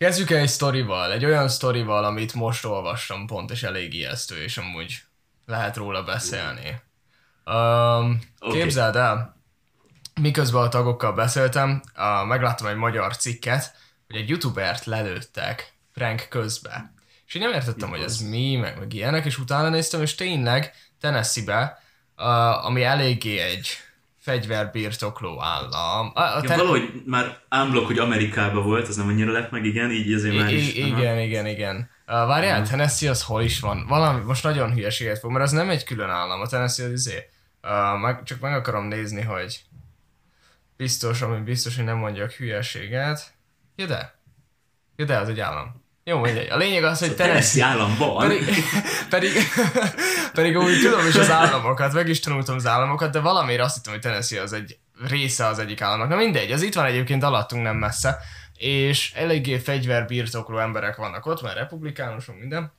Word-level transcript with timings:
Kezdjük 0.00 0.30
egy 0.30 0.48
sztorival, 0.48 1.12
egy 1.12 1.24
olyan 1.24 1.48
sztorival, 1.48 2.04
amit 2.04 2.34
most 2.34 2.64
olvastam 2.64 3.26
pont, 3.26 3.50
és 3.50 3.62
elég 3.62 3.94
ijesztő, 3.94 4.42
és 4.42 4.58
amúgy 4.58 5.02
lehet 5.46 5.76
róla 5.76 6.02
beszélni. 6.02 6.80
Um, 7.44 8.20
Oké. 8.40 8.58
Képzeld 8.60 8.96
el, 8.96 9.36
miközben 10.20 10.62
a 10.62 10.68
tagokkal 10.68 11.12
beszéltem, 11.12 11.82
uh, 11.96 12.26
megláttam 12.26 12.66
egy 12.66 12.76
magyar 12.76 13.16
cikket, 13.16 13.74
hogy 14.06 14.16
egy 14.16 14.28
youtubert 14.28 14.84
lelőttek 14.84 15.72
prank 15.92 16.26
közbe. 16.28 16.92
És 17.26 17.34
én 17.34 17.42
nem 17.42 17.52
értettem, 17.52 17.88
hogy 17.88 18.02
ez 18.02 18.20
mi, 18.20 18.56
meg, 18.56 18.78
meg 18.78 18.92
ilyenek, 18.92 19.24
és 19.24 19.38
utána 19.38 19.68
néztem, 19.68 20.02
és 20.02 20.14
tényleg 20.14 20.74
Tennessee-be, 21.00 21.82
uh, 22.16 22.64
ami 22.64 22.82
eléggé 22.82 23.38
egy 23.38 23.68
fegyverbirtokló 24.30 25.42
állam. 25.42 26.10
A, 26.14 26.20
a 26.20 26.40
Ja, 26.42 26.56
valahogy 26.56 27.02
már 27.06 27.38
unblock, 27.50 27.86
hogy 27.86 27.98
Amerikában 27.98 28.62
volt, 28.64 28.88
az 28.88 28.96
nem 28.96 29.06
annyira 29.06 29.32
lett 29.32 29.50
meg, 29.50 29.64
igen, 29.64 29.90
így 29.90 30.12
azért 30.12 30.36
már 30.36 30.52
is. 30.52 30.74
I- 30.74 30.86
igen, 30.86 31.18
igen, 31.18 31.46
igen. 31.46 31.76
Uh, 31.76 32.14
várjál, 32.14 32.68
Tennessee 32.68 33.10
az 33.10 33.22
hol 33.22 33.42
is 33.42 33.60
van? 33.60 33.86
Valami, 33.88 34.24
most 34.24 34.42
nagyon 34.42 34.72
hülyeséget 34.72 35.18
fog, 35.18 35.30
mert 35.30 35.44
az 35.44 35.50
nem 35.50 35.70
egy 35.70 35.84
külön 35.84 36.10
állam, 36.10 36.40
a 36.40 36.46
Tennessee 36.46 36.86
az 36.86 36.92
izé. 36.92 37.28
Uh, 37.62 38.00
meg, 38.00 38.22
csak 38.22 38.40
meg 38.40 38.52
akarom 38.54 38.84
nézni, 38.84 39.22
hogy 39.22 39.60
biztos, 40.76 41.22
ami 41.22 41.40
biztos, 41.40 41.76
hogy 41.76 41.84
nem 41.84 41.96
mondjak 41.96 42.32
hülyeséget. 42.32 43.32
Ja 43.76 43.86
de. 43.86 44.18
Ja 44.96 45.04
de, 45.04 45.16
az 45.18 45.28
egy 45.28 45.40
állam. 45.40 45.79
Jó, 46.04 46.18
mindegy. 46.18 46.50
A 46.50 46.56
lényeg 46.56 46.84
az, 46.84 46.98
hogy 46.98 47.16
Tennessee... 47.16 47.62
Tennessee 47.62 47.64
állam 47.64 47.96
van. 47.96 48.28
Pedig, 48.28 48.54
pedig, 49.08 49.32
pedig 50.32 50.56
úgy 50.58 50.80
tudom 50.80 51.06
is 51.06 51.14
az 51.14 51.30
államokat, 51.30 51.92
meg 51.92 52.08
is 52.08 52.20
tanultam 52.20 52.54
az 52.54 52.66
államokat, 52.66 53.12
de 53.12 53.20
valamiért 53.20 53.62
azt 53.62 53.74
hittem, 53.74 53.92
hogy 53.92 54.02
Tennessee 54.02 54.42
az 54.42 54.52
egy 54.52 54.78
része 55.08 55.46
az 55.46 55.58
egyik 55.58 55.80
államnak. 55.80 56.08
Na 56.08 56.16
mindegy, 56.16 56.52
az 56.52 56.62
itt 56.62 56.74
van 56.74 56.84
egyébként 56.84 57.22
alattunk 57.22 57.62
nem 57.62 57.76
messze, 57.76 58.18
és 58.56 59.12
eléggé 59.14 59.58
fegyverbirtokló 59.58 60.58
emberek 60.58 60.96
vannak 60.96 61.26
ott, 61.26 61.42
mert 61.42 61.56
republikánusok 61.56 62.38
minden, 62.38 62.72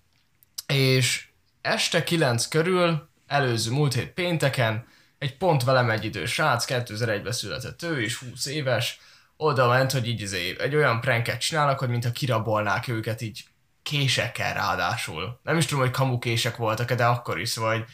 és 0.68 1.28
este 1.62 2.04
9 2.04 2.48
körül, 2.48 3.10
előző 3.28 3.72
múlt 3.72 3.94
hét 3.94 4.10
pénteken, 4.10 4.88
egy 5.18 5.38
pont 5.38 5.64
velem 5.64 5.90
egy 5.90 6.06
idős 6.06 6.32
srác, 6.32 6.66
2001-ben 6.68 7.32
született 7.32 7.84
ő 7.84 8.02
is, 8.02 8.16
20 8.16 8.46
éves, 8.46 9.00
oda 9.42 9.68
ment, 9.68 9.92
hogy 9.92 10.08
így 10.08 10.22
izé, 10.22 10.56
egy 10.60 10.76
olyan 10.76 11.02
pranket 11.02 11.40
csinálnak, 11.40 11.80
hogy 11.80 11.90
mintha 11.90 12.12
kirabolnák 12.12 12.88
őket 12.88 13.22
így 13.22 13.44
késekkel 13.84 14.54
ráadásul. 14.54 15.40
Nem 15.44 15.58
is 15.58 15.66
tudom, 15.66 15.84
hogy 15.84 15.94
kamukések 15.94 16.56
voltak 16.56 16.94
de 16.94 17.06
akkor 17.06 17.40
is, 17.40 17.56
hogy 17.56 17.86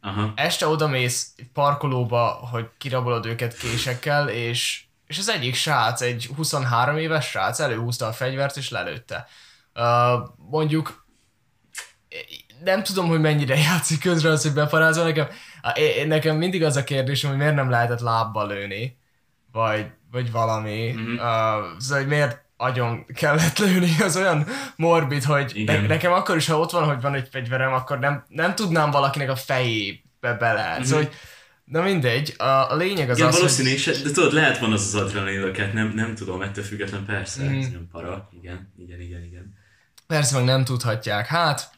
Aha. 0.00 0.32
este 0.36 0.66
odamész 0.66 1.34
parkolóba, 1.52 2.26
hogy 2.26 2.68
kirabolod 2.78 3.26
őket 3.26 3.56
késekkel, 3.56 4.28
és, 4.28 4.84
és 5.06 5.18
az 5.18 5.28
egyik 5.28 5.54
srác, 5.54 6.00
egy 6.00 6.30
23 6.36 6.96
éves 6.96 7.26
srác 7.26 7.60
előhúzta 7.60 8.06
a 8.06 8.12
fegyvert 8.12 8.56
és 8.56 8.70
lelőtte. 8.70 9.26
Uh, 9.74 10.28
mondjuk 10.36 11.06
nem 12.64 12.82
tudom, 12.82 13.08
hogy 13.08 13.20
mennyire 13.20 13.56
játszik 13.56 14.00
közre 14.00 14.30
az, 14.30 14.42
hogy 14.42 14.52
beparázol. 14.52 15.04
Nekem, 15.04 15.28
nekem 16.06 16.36
mindig 16.36 16.64
az 16.64 16.76
a 16.76 16.84
kérdésem, 16.84 17.30
hogy 17.30 17.38
miért 17.38 17.54
nem 17.54 17.70
lehetett 17.70 18.00
lábbal 18.00 18.46
lőni, 18.46 18.98
vagy, 19.52 19.90
vagy 20.10 20.30
valami. 20.30 20.92
Mhm. 20.92 21.12
Uh, 21.12 21.18
szóval, 21.78 21.98
hogy 21.98 22.06
miért 22.06 22.44
agyon 22.56 23.06
kellett 23.14 23.58
lőni, 23.58 23.96
az 24.04 24.16
olyan 24.16 24.46
morbid, 24.76 25.24
hogy 25.24 25.62
ne, 25.66 25.80
nekem 25.86 26.12
akkor 26.12 26.36
is, 26.36 26.46
ha 26.46 26.58
ott 26.58 26.70
van, 26.70 26.84
hogy 26.84 27.00
van 27.00 27.14
egy 27.14 27.28
fegyverem, 27.30 27.72
akkor 27.72 27.98
nem, 27.98 28.24
nem 28.28 28.54
tudnám 28.54 28.90
valakinek 28.90 29.30
a 29.30 29.36
fejébe 29.36 30.34
bele. 30.38 30.72
Mm-hmm. 30.74 30.82
Szóval, 30.82 31.04
hogy, 31.04 31.14
na 31.64 31.82
mindegy, 31.82 32.34
a, 32.38 32.44
a 32.44 32.76
lényeg 32.76 33.10
az 33.10 33.16
Igen, 33.16 33.28
az, 33.28 33.36
valószínű, 33.36 33.70
hogy... 33.70 34.02
de 34.02 34.10
tudod, 34.10 34.32
lehet 34.32 34.58
van 34.58 34.72
az 34.72 34.82
az 34.82 34.94
adrenalinöket, 34.94 35.72
nem, 35.72 35.92
nem 35.94 36.14
tudom, 36.14 36.42
ettől 36.42 36.64
független 36.64 37.04
persze, 37.04 37.42
Mhm. 37.42 37.58
ez 37.58 37.68
nem 37.68 37.88
para. 37.92 38.28
Igen, 38.40 38.72
igen, 38.78 39.00
igen, 39.00 39.22
igen. 39.22 39.54
Persze 40.06 40.36
meg 40.36 40.44
nem 40.44 40.64
tudhatják. 40.64 41.26
Hát, 41.26 41.70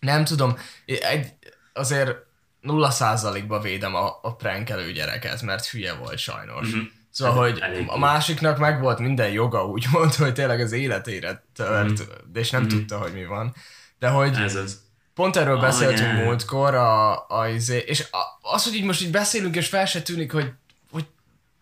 nem 0.00 0.24
tudom, 0.24 0.56
egy, 0.86 1.32
azért 1.72 2.16
nulla 2.60 2.90
százalékba 2.90 3.60
védem 3.60 3.94
a, 3.94 4.18
a 4.22 4.34
prankelő 4.34 4.92
gyereket, 4.92 5.42
mert 5.42 5.66
hülye 5.66 5.92
volt 5.92 6.18
sajnos. 6.18 6.70
Mhm. 6.70 6.80
Szóval, 7.14 7.34
hogy 7.34 7.58
elég 7.58 7.84
a 7.88 7.98
másiknak 7.98 8.58
meg 8.58 8.80
volt 8.80 8.98
minden 8.98 9.30
joga, 9.30 9.66
úgymond, 9.66 10.14
hogy 10.24 10.32
tényleg 10.32 10.60
az 10.60 10.72
életére 10.72 11.44
tört, 11.54 12.06
de 12.32 12.40
és 12.40 12.50
nem 12.50 12.68
tudta, 12.68 12.98
hogy 12.98 13.12
mi 13.12 13.24
van. 13.24 13.54
De 13.98 14.08
hogy 14.08 14.34
Ez 14.36 14.54
az. 14.54 14.80
pont 15.14 15.36
erről 15.36 15.60
beszéltünk 15.60 16.08
Anyám. 16.10 16.24
múltkor, 16.24 16.74
a, 16.74 17.28
a, 17.28 17.48
izé- 17.48 17.88
és 17.88 18.06
az, 18.40 18.64
hogy 18.64 18.74
így 18.74 18.84
most 18.84 19.02
így 19.02 19.10
beszélünk, 19.10 19.56
és 19.56 19.68
fel 19.68 19.86
se 19.86 20.02
tűnik, 20.02 20.32
hogy, 20.32 20.52
hogy 20.90 21.06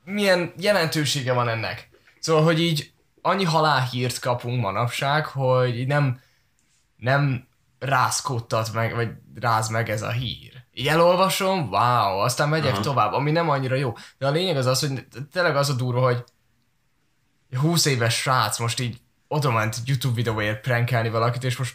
milyen 0.05 0.53
jelentősége 0.59 1.33
van 1.33 1.49
ennek. 1.49 1.89
Szóval, 2.21 2.43
hogy 2.43 2.61
így 2.61 2.93
annyi 3.23 3.45
halálhírt 3.45 4.19
kapunk 4.19 4.61
manapság, 4.61 5.27
hogy 5.27 5.79
így 5.79 5.87
nem, 5.87 6.21
nem 6.97 7.47
rázkodtat 7.79 8.73
meg, 8.73 8.95
vagy 8.95 9.11
ráz 9.41 9.69
meg 9.69 9.91
ez 9.91 10.03
a 10.03 10.11
hír. 10.11 10.52
Így 10.75 10.87
elolvasom, 10.89 11.69
wow, 11.71 12.19
aztán 12.19 12.49
megyek 12.49 12.73
Aha. 12.73 12.83
tovább, 12.83 13.13
ami 13.13 13.31
nem 13.31 13.49
annyira 13.51 13.75
jó. 13.75 13.97
De 14.19 14.27
a 14.27 14.31
lényeg 14.31 14.57
az 14.57 14.67
az, 14.67 14.81
hogy 14.81 15.07
tényleg 15.33 15.57
az 15.57 15.69
a 15.69 15.73
durva, 15.75 16.01
hogy 16.01 16.25
20 17.59 17.85
éves 17.85 18.15
srác 18.15 18.59
most 18.59 18.81
így 18.81 19.01
oda 19.29 19.51
ment 19.51 19.77
YouTube 19.85 20.15
videóért 20.15 20.61
prankelni 20.61 21.09
valakit, 21.09 21.45
és 21.45 21.57
most 21.57 21.75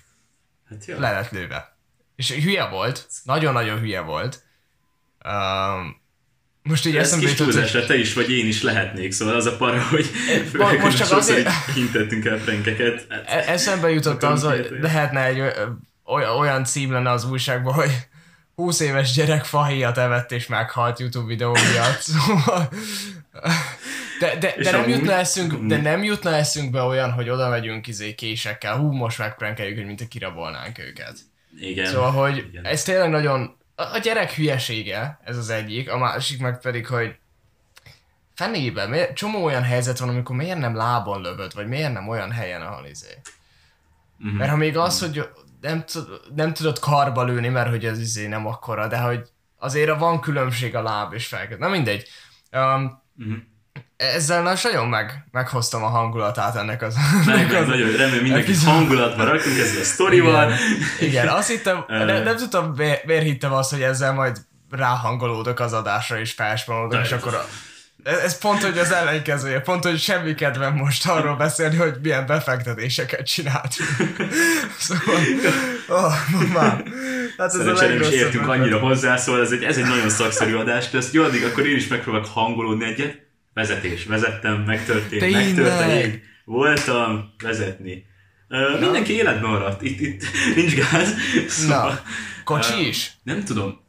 Hát 0.69 0.85
jó. 0.85 0.99
le 0.99 1.11
lett 1.11 1.29
lőve. 1.31 1.77
És 2.15 2.31
hülye 2.31 2.67
volt, 2.67 3.07
nagyon-nagyon 3.23 3.79
hülye 3.79 4.01
volt. 4.01 4.43
Um, 5.25 6.01
most 6.63 6.85
így 6.85 6.95
Ez 6.95 7.05
eszembe 7.05 7.25
kis 7.25 7.35
túlzásra 7.35 7.85
te 7.85 7.95
is 7.95 8.13
vagy 8.13 8.31
én 8.31 8.47
is 8.47 8.61
lehetnék, 8.61 9.11
szóval 9.11 9.35
az 9.35 9.45
a 9.45 9.55
para, 9.57 9.83
hogy 9.83 10.09
mo- 10.53 10.79
most 10.79 10.97
csak 10.97 11.11
azért- 11.11 11.49
hintettünk 11.73 12.25
el 12.25 12.37
prankeket. 12.37 13.05
Hát, 13.09 13.47
eszembe 13.47 13.89
jutott 13.89 14.23
az, 14.23 14.43
hogy 14.43 14.77
lehetne 14.81 15.23
egy 15.25 15.41
olyan 16.39 16.63
cím 16.63 16.91
lenne 16.91 17.09
az 17.11 17.25
újságban, 17.29 17.73
hogy 17.73 17.91
20 18.57 18.79
éves 18.79 19.11
gyerek 19.13 19.45
fahéjat 19.45 19.97
evett 19.97 20.31
és 20.31 20.47
meghalt 20.47 20.99
YouTube 20.99 21.27
videó 21.27 21.51
miatt. 21.51 21.99
Szóval... 22.11 22.69
De, 24.19 24.35
de, 24.35 24.55
de, 24.63 24.71
nem 24.71 24.79
amúgy- 24.79 24.89
jutna 24.95 25.11
eszünk, 25.13 25.51
de 25.51 25.57
amúgy- 25.57 25.81
nem 25.81 26.03
jutna 26.03 26.35
eszünkbe 26.35 26.81
olyan, 26.81 27.11
hogy 27.11 27.29
oda 27.29 27.49
megyünk 27.49 27.87
izé 27.87 28.15
késekkel, 28.15 28.77
hú, 28.77 28.91
most 28.91 29.17
megprankeljük, 29.17 29.75
hogy 29.77 29.85
mint 29.85 30.01
a 30.01 30.07
kirabolnánk 30.07 30.79
őket. 30.79 31.17
igen. 31.59 31.85
Szóval, 31.85 32.11
hogy 32.11 32.37
igen. 32.37 32.65
ez 32.65 32.83
tényleg 32.83 33.09
nagyon... 33.09 33.57
A 33.75 33.97
gyerek 33.97 34.31
hülyesége, 34.31 35.19
ez 35.23 35.37
az 35.37 35.49
egyik, 35.49 35.91
a 35.91 35.97
másik 35.97 36.39
meg 36.39 36.59
pedig, 36.59 36.87
hogy 36.87 37.15
fenébe, 38.35 38.87
miért, 38.87 39.15
csomó 39.15 39.43
olyan 39.43 39.63
helyzet 39.63 39.99
van, 39.99 40.09
amikor 40.09 40.35
miért 40.35 40.57
nem 40.59 40.75
lábon 40.75 41.21
lövöd, 41.21 41.53
vagy 41.53 41.67
miért 41.67 41.93
nem 41.93 42.07
olyan 42.07 42.31
helyen, 42.31 42.61
ahol 42.61 42.85
izé. 42.85 43.21
Mhm. 44.17 44.35
Mert 44.35 44.49
ha 44.49 44.57
még 44.57 44.77
az, 44.77 44.99
hogy 44.99 45.29
nem, 45.61 45.83
tud, 45.85 46.07
nem 46.35 46.53
tudod 46.53 46.79
karba 46.79 47.23
lőni, 47.23 47.47
mert 47.47 47.69
hogy 47.69 47.85
az 47.85 47.99
izé 47.99 48.27
nem 48.27 48.47
akkora, 48.47 48.87
de 48.87 48.97
hogy 48.97 49.21
azért 49.57 49.99
van 49.99 50.19
különbség 50.19 50.75
a 50.75 50.81
láb 50.81 51.13
és 51.13 51.27
felket. 51.27 51.59
Na 51.59 51.67
mindegy. 51.67 52.07
Um, 52.51 53.05
Mhm. 53.19 53.33
ezzel 53.95 54.41
most 54.43 54.63
nagyon 54.63 54.87
meg, 54.87 55.27
meghoztam 55.31 55.83
a 55.83 55.87
hangulatát 55.87 56.55
ennek 56.55 56.81
az... 56.81 56.95
Meg, 57.25 57.53
az 57.53 57.67
nagyon 57.67 57.91
remélem 57.91 58.21
mindenki 58.21 58.43
epizód- 58.51 58.73
hangulatba 58.73 59.23
rakunk 59.23 59.57
ezzel 59.57 59.81
a 59.81 59.83
sztorival. 59.83 60.51
Igen, 60.99 61.27
azt 61.27 61.47
hittem, 61.49 61.83
nem, 61.87 62.23
nem 62.23 62.35
tudtam, 62.35 62.73
miért, 63.05 63.23
hittem 63.23 63.53
azt, 63.53 63.71
hogy 63.71 63.81
ezzel 63.81 64.13
majd 64.13 64.37
ráhangolódok 64.69 65.59
az 65.59 65.73
adásra, 65.73 66.19
és 66.19 66.31
felspamolodok, 66.33 67.01
és 67.03 67.11
akkor 67.11 67.33
a, 67.33 67.45
ez, 68.03 68.17
ez 68.17 68.37
pont, 68.37 68.63
hogy 68.63 68.77
az 68.77 68.91
ellenkezője, 68.91 69.59
pont, 69.59 69.83
hogy 69.83 69.99
semmi 69.99 70.35
kedvem 70.35 70.75
most 70.75 71.07
arról 71.07 71.35
beszélni, 71.35 71.75
hogy 71.75 71.93
milyen 72.01 72.25
befektetéseket 72.25 73.25
csináltunk. 73.25 74.15
szóval, 74.77 75.21
oh, 75.87 76.13
már. 76.53 76.83
Hát 77.37 77.47
ez 77.47 77.55
Szerencsére 77.55 77.93
nem 77.93 78.01
is 78.01 78.09
értünk 78.09 78.47
annyira 78.47 78.79
hozzá, 78.79 79.17
szóval 79.17 79.41
ez 79.41 79.51
egy, 79.51 79.63
ez 79.63 79.77
egy 79.77 79.87
nagyon 79.87 80.09
szakszerű 80.09 80.55
adás, 80.55 80.93
ezt 80.93 81.13
jó, 81.13 81.23
addig 81.23 81.43
akkor 81.43 81.67
én 81.67 81.75
is 81.75 81.87
megpróbálok 81.87 82.27
hangolódni 82.27 82.85
egyet. 82.85 83.25
Vezetés, 83.53 84.05
vezettem, 84.05 84.63
megtörtént, 84.65 85.21
Tényleg? 85.21 85.45
megtörtént. 85.45 86.23
Voltam, 86.45 87.33
vezetni. 87.43 88.05
Uh, 88.49 88.79
mindenki 88.79 89.13
életben 89.13 89.49
maradt, 89.49 89.81
itt, 89.81 89.99
itt 89.99 90.23
nincs 90.55 90.73
gáz. 90.73 91.13
Szóval, 91.47 91.89
Na, 91.89 92.01
kocsi 92.43 92.73
Ö, 92.73 92.87
is? 92.87 93.11
Nem 93.23 93.43
tudom, 93.43 93.85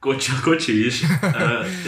kocsi, 0.00 0.32
kocsi 0.42 0.86
is. 0.86 1.02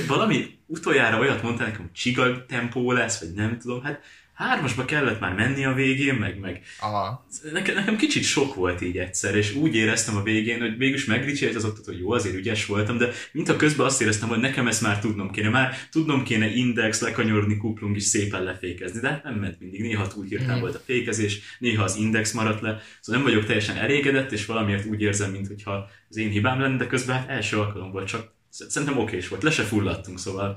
Valami 0.07 0.59
utoljára 0.67 1.19
olyat 1.19 1.43
mondta 1.43 1.65
nekem, 1.65 1.81
hogy 1.81 1.93
csiga 1.93 2.47
tempó 2.47 2.93
lesz, 2.93 3.21
vagy 3.21 3.33
nem 3.35 3.59
tudom. 3.59 3.83
Hát 3.83 4.01
hármasba 4.35 4.85
kellett 4.85 5.21
már 5.21 5.35
menni 5.35 5.65
a 5.65 5.73
végén, 5.73 6.15
meg, 6.15 6.39
meg 6.39 6.63
Aha. 6.81 7.27
Nekem, 7.53 7.75
nekem 7.75 7.97
kicsit 7.97 8.23
sok 8.23 8.55
volt 8.55 8.81
így 8.81 8.99
egyszer, 8.99 9.35
és 9.35 9.55
úgy 9.55 9.75
éreztem 9.75 10.17
a 10.17 10.23
végén, 10.23 10.61
hogy 10.61 10.77
végülis 10.77 11.05
megdicsért 11.05 11.55
az 11.55 11.65
oktató, 11.65 11.93
hogy 11.93 12.01
jó, 12.01 12.11
azért 12.11 12.35
ügyes 12.35 12.67
voltam, 12.67 12.97
de 12.97 13.11
mint 13.33 13.49
a 13.49 13.57
közben 13.57 13.87
azt 13.87 14.01
éreztem, 14.01 14.29
hogy 14.29 14.39
nekem 14.39 14.67
ezt 14.67 14.83
már 14.83 14.99
tudnom 14.99 15.31
kéne, 15.31 15.49
már 15.49 15.77
tudnom 15.91 16.23
kéne 16.25 16.55
index, 16.55 17.01
lekanyarodni, 17.01 17.57
kuplung 17.57 17.97
is 17.97 18.03
szépen 18.03 18.43
lefékezni, 18.43 19.01
de 19.01 19.09
hát 19.09 19.25
nem 19.25 19.35
ment 19.35 19.61
mindig. 19.61 19.81
Néha 19.81 20.07
túl 20.07 20.25
hirtelen 20.25 20.61
volt 20.61 20.75
a 20.75 20.83
fékezés, 20.85 21.41
néha 21.59 21.83
az 21.83 21.97
index 21.97 22.33
maradt 22.33 22.61
le, 22.61 22.81
szóval 23.01 23.23
nem 23.23 23.33
vagyok 23.33 23.47
teljesen 23.47 23.77
elégedett, 23.77 24.33
és 24.33 24.47
valamiért 24.47 24.87
úgy 24.87 25.01
érzem, 25.01 25.31
mintha 25.31 25.89
az 26.09 26.17
én 26.17 26.31
hibám 26.31 26.61
lenne, 26.61 26.77
de 26.77 26.87
közben 26.87 27.17
hát 27.17 27.29
első 27.29 27.59
alkalom 27.59 27.91
volt, 27.91 28.09
csak 28.09 28.33
szerintem 28.49 28.99
okés 28.99 29.29
volt, 29.29 29.43
le 29.43 29.51
se 29.51 29.63
fulladtunk, 29.63 30.19
szóval 30.19 30.57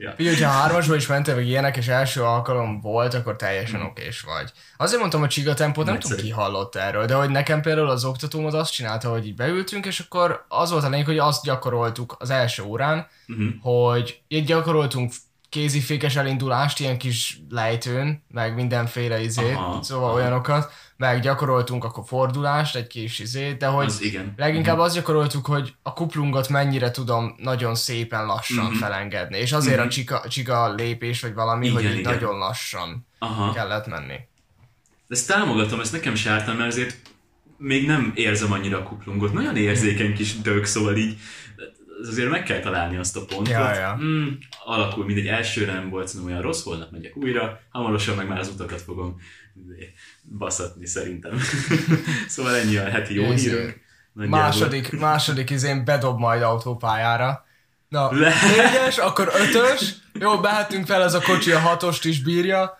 Ja. 0.00 0.12
Figyelj, 0.16 0.36
hogyha 0.36 0.50
hármasba 0.50 0.94
is 0.94 1.06
mentél, 1.06 1.34
vagy 1.34 1.48
ilyenek, 1.48 1.76
és 1.76 1.88
első 1.88 2.22
alkalom 2.22 2.80
volt, 2.80 3.14
akkor 3.14 3.36
teljesen 3.36 3.82
okés 3.82 4.20
vagy. 4.20 4.52
Azért 4.76 5.00
mondtam, 5.00 5.20
hogy 5.20 5.28
csiga 5.28 5.54
tempót 5.54 5.86
nem 5.86 5.98
tudom, 5.98 6.18
ki 6.18 6.30
hallott 6.30 6.74
erről, 6.74 7.06
de 7.06 7.14
hogy 7.14 7.30
nekem 7.30 7.60
például 7.60 7.88
az 7.88 8.04
oktatóm 8.04 8.46
az 8.46 8.54
azt 8.54 8.72
csinálta, 8.72 9.10
hogy 9.10 9.26
így 9.26 9.34
beültünk, 9.34 9.86
és 9.86 10.00
akkor 10.00 10.44
az 10.48 10.70
volt 10.70 10.84
a 10.84 10.88
lényeg, 10.88 11.06
hogy 11.06 11.18
azt 11.18 11.44
gyakoroltuk 11.44 12.16
az 12.18 12.30
első 12.30 12.62
órán, 12.62 13.06
Uh-huh. 13.28 13.46
hogy 13.62 14.20
így 14.28 14.44
gyakoroltunk 14.44 15.12
kézifékes 15.48 16.16
elindulást, 16.16 16.80
ilyen 16.80 16.98
kis 16.98 17.40
lejtőn, 17.50 18.22
meg 18.28 18.54
mindenféle 18.54 19.20
izét, 19.20 19.54
Aha, 19.54 19.82
szóval 19.82 20.08
aha. 20.08 20.14
olyanokat, 20.18 20.72
meg 20.96 21.20
gyakoroltunk 21.20 21.84
akkor 21.84 22.04
fordulást, 22.06 22.76
egy 22.76 22.86
kis 22.86 23.18
izét, 23.18 23.56
de 23.58 23.66
hogy 23.66 23.86
Az 23.86 24.02
igen. 24.02 24.32
leginkább 24.36 24.78
azt 24.78 24.94
gyakoroltuk, 24.94 25.46
hogy 25.46 25.74
a 25.82 25.92
kuplungot 25.92 26.48
mennyire 26.48 26.90
tudom 26.90 27.34
nagyon 27.38 27.74
szépen 27.74 28.26
lassan 28.26 28.64
Mhm. 28.64 28.74
felengedni, 28.74 29.38
és 29.38 29.52
azért 29.52 29.78
a 29.78 29.82
Mhm. 29.82 29.90
csika, 29.90 30.22
csika 30.28 30.74
lépés, 30.74 31.20
vagy 31.20 31.34
valami, 31.34 31.66
Igen, 31.66 31.76
hogy 31.82 31.98
igen. 31.98 32.12
nagyon 32.12 32.38
lassan 32.38 33.06
Aha. 33.18 33.52
kellett 33.52 33.86
menni. 33.86 34.16
Ezt 35.08 35.26
támogatom, 35.28 35.80
ezt 35.80 35.92
nekem 35.92 36.14
se 36.14 36.30
ártam, 36.30 36.56
mert 36.56 36.72
azért 36.72 36.96
még 37.56 37.86
nem 37.86 38.12
érzem 38.14 38.52
annyira 38.52 38.78
a 38.78 38.82
kuplungot. 38.82 39.32
Nagyon 39.32 39.56
érzékeny 39.56 40.14
kis 40.14 40.40
dög, 40.40 40.64
szóval 40.64 40.96
így 40.96 41.18
azért 42.02 42.30
meg 42.30 42.42
kell 42.42 42.60
találni 42.60 42.96
azt 42.96 43.16
a 43.16 43.24
pontot. 43.24 43.48
Ja, 43.48 43.74
ja. 43.74 43.98
Mm, 44.00 44.26
alakul, 44.64 45.04
mindegy, 45.04 45.26
elsőre 45.26 45.72
nem 45.72 45.90
volt 45.90 46.08
szerintem 46.08 46.30
olyan 46.30 46.42
rossz, 46.42 46.62
holnap 46.62 46.90
megyek 46.90 47.16
újra, 47.16 47.60
hamarosan 47.70 48.16
meg 48.16 48.28
már 48.28 48.38
az 48.38 48.48
utakat 48.48 48.80
fogom 48.80 49.20
baszatni 50.38 50.86
szerintem. 50.86 51.40
szóval 52.28 52.56
ennyi 52.56 52.76
a 52.76 52.90
heti 52.90 53.14
jó 53.14 53.22
Észre. 53.22 53.50
hírünk. 53.50 53.80
Nagyjából. 54.12 54.40
Második, 54.40 54.98
második 54.98 55.50
izén 55.50 55.84
bedob 55.84 56.18
majd 56.18 56.42
autópályára. 56.42 57.46
Na, 57.88 58.12
Le- 58.20 58.34
négyes, 58.56 58.98
akkor 58.98 59.32
ötös, 59.34 59.94
jó, 60.12 60.40
behetünk 60.40 60.86
fel, 60.86 61.02
ez 61.02 61.14
a 61.14 61.20
kocsi 61.20 61.52
a 61.52 61.58
hatost 61.58 62.04
is 62.04 62.22
bírja. 62.22 62.78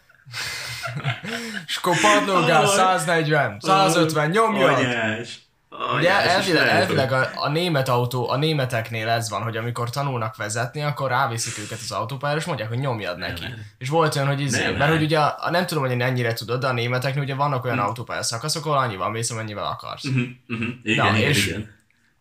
És 1.67 1.77
akkor 1.77 1.97
padlógál, 2.01 2.67
140, 2.67 3.61
150, 3.61 4.31
nyomja. 4.31 4.75
Anyás. 4.75 5.48
Ugye 5.97 6.11
Anyás, 6.13 6.25
és 6.47 6.53
elvileg, 6.55 6.69
elvileg 6.69 7.13
a, 7.13 7.31
a, 7.35 7.49
német 7.49 7.89
autó, 7.89 8.29
a 8.31 8.37
németeknél 8.37 9.09
ez 9.09 9.31
van, 9.31 9.43
hogy 9.43 9.57
amikor 9.57 9.91
tanulnak 9.91 10.37
vezetni, 10.37 10.83
akkor 10.83 11.09
ráviszik 11.11 11.59
őket 11.59 11.79
az 11.83 11.91
autópályára, 11.91 12.39
és 12.41 12.47
mondják, 12.47 12.69
hogy 12.69 12.79
nyomjad 12.79 13.19
neki. 13.19 13.43
Nem. 13.43 13.55
És 13.79 13.89
volt 13.89 14.17
olyan, 14.17 14.29
hogy 14.29 14.41
izé, 14.41 14.63
Nem, 14.63 14.75
mert 14.75 14.91
hogy 14.91 15.03
ugye, 15.03 15.19
a, 15.19 15.51
nem 15.51 15.67
tudom, 15.67 15.87
hogy 15.87 16.01
ennyire 16.01 16.33
tudod, 16.33 16.61
de 16.61 16.67
a 16.67 16.73
németeknél 16.73 17.23
ugye 17.23 17.35
vannak 17.35 17.65
olyan 17.65 17.77
Hm. 17.79 17.85
autópálya 17.85 18.23
szakaszok, 18.23 18.67
ahol 18.67 18.79
annyival 18.79 19.11
mész, 19.11 19.31
amennyivel 19.31 19.65
akarsz. 19.65 20.05
Uh-huh, 20.05 20.23
uh-huh. 20.49 20.69
Igen, 20.83 21.05
Na, 21.07 21.17
igen, 21.17 21.29
és- 21.31 21.47
igen. 21.47 21.77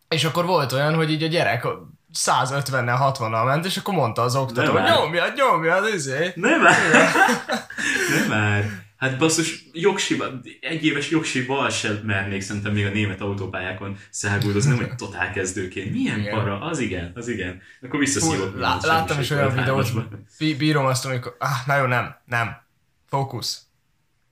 És 0.08 0.24
akkor 0.24 0.46
volt 0.46 0.72
olyan, 0.72 0.94
hogy 0.94 1.10
így 1.10 1.22
a 1.22 1.26
gyerek 1.26 1.66
150-nel, 2.14 2.98
60-nal 3.00 3.44
ment, 3.44 3.64
és 3.64 3.76
akkor 3.76 3.94
mondta 3.94 4.22
az 4.22 4.36
oktató, 4.36 4.72
hogy 4.72 4.82
nyomjad, 4.82 5.32
nyomjad, 5.36 5.94
izé. 5.94 6.32
Nem 6.34 6.60
már! 6.60 6.76
Nem 8.18 8.28
már! 8.28 8.86
Hát 8.98 9.18
basszus, 9.18 9.64
jogsiba, 9.72 10.40
egy 10.60 10.84
éves 10.84 11.10
jogsival 11.10 11.70
sem 11.70 11.96
mernék 11.96 12.40
szerintem 12.40 12.72
még 12.72 12.86
a 12.86 12.90
német 12.90 13.20
autópályákon 13.20 13.98
száguldozni, 14.10 14.70
nem 14.70 14.78
hogy 14.78 14.94
totál 14.94 15.32
kezdőként. 15.32 15.92
Milyen 15.92 16.20
Igen. 16.20 16.34
para? 16.34 16.60
Az 16.60 16.78
igen, 16.78 17.12
az 17.14 17.28
igen. 17.28 17.60
Akkor 17.82 17.98
visszaszívok. 17.98 18.58
Lá- 18.58 18.84
láttam 18.84 19.20
is 19.20 19.30
olyan 19.30 19.54
videót, 19.54 19.92
bí- 20.38 20.56
bírom 20.56 20.86
azt, 20.86 21.04
amikor, 21.06 21.36
ah, 21.38 21.66
na 21.66 21.76
jó, 21.76 21.84
nem, 21.84 22.16
nem, 22.24 22.62
fókusz, 23.06 23.62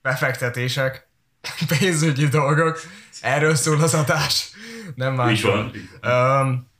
befektetések, 0.02 1.08
pénzügyi 1.78 2.28
dolgok, 2.28 2.80
erről 3.20 3.54
szól 3.54 3.80
az 3.82 3.94
adás, 3.94 4.50
nem 4.94 5.16
van. 5.16 5.30
így 5.30 5.42
van. 5.42 5.70
Um, 6.02 6.70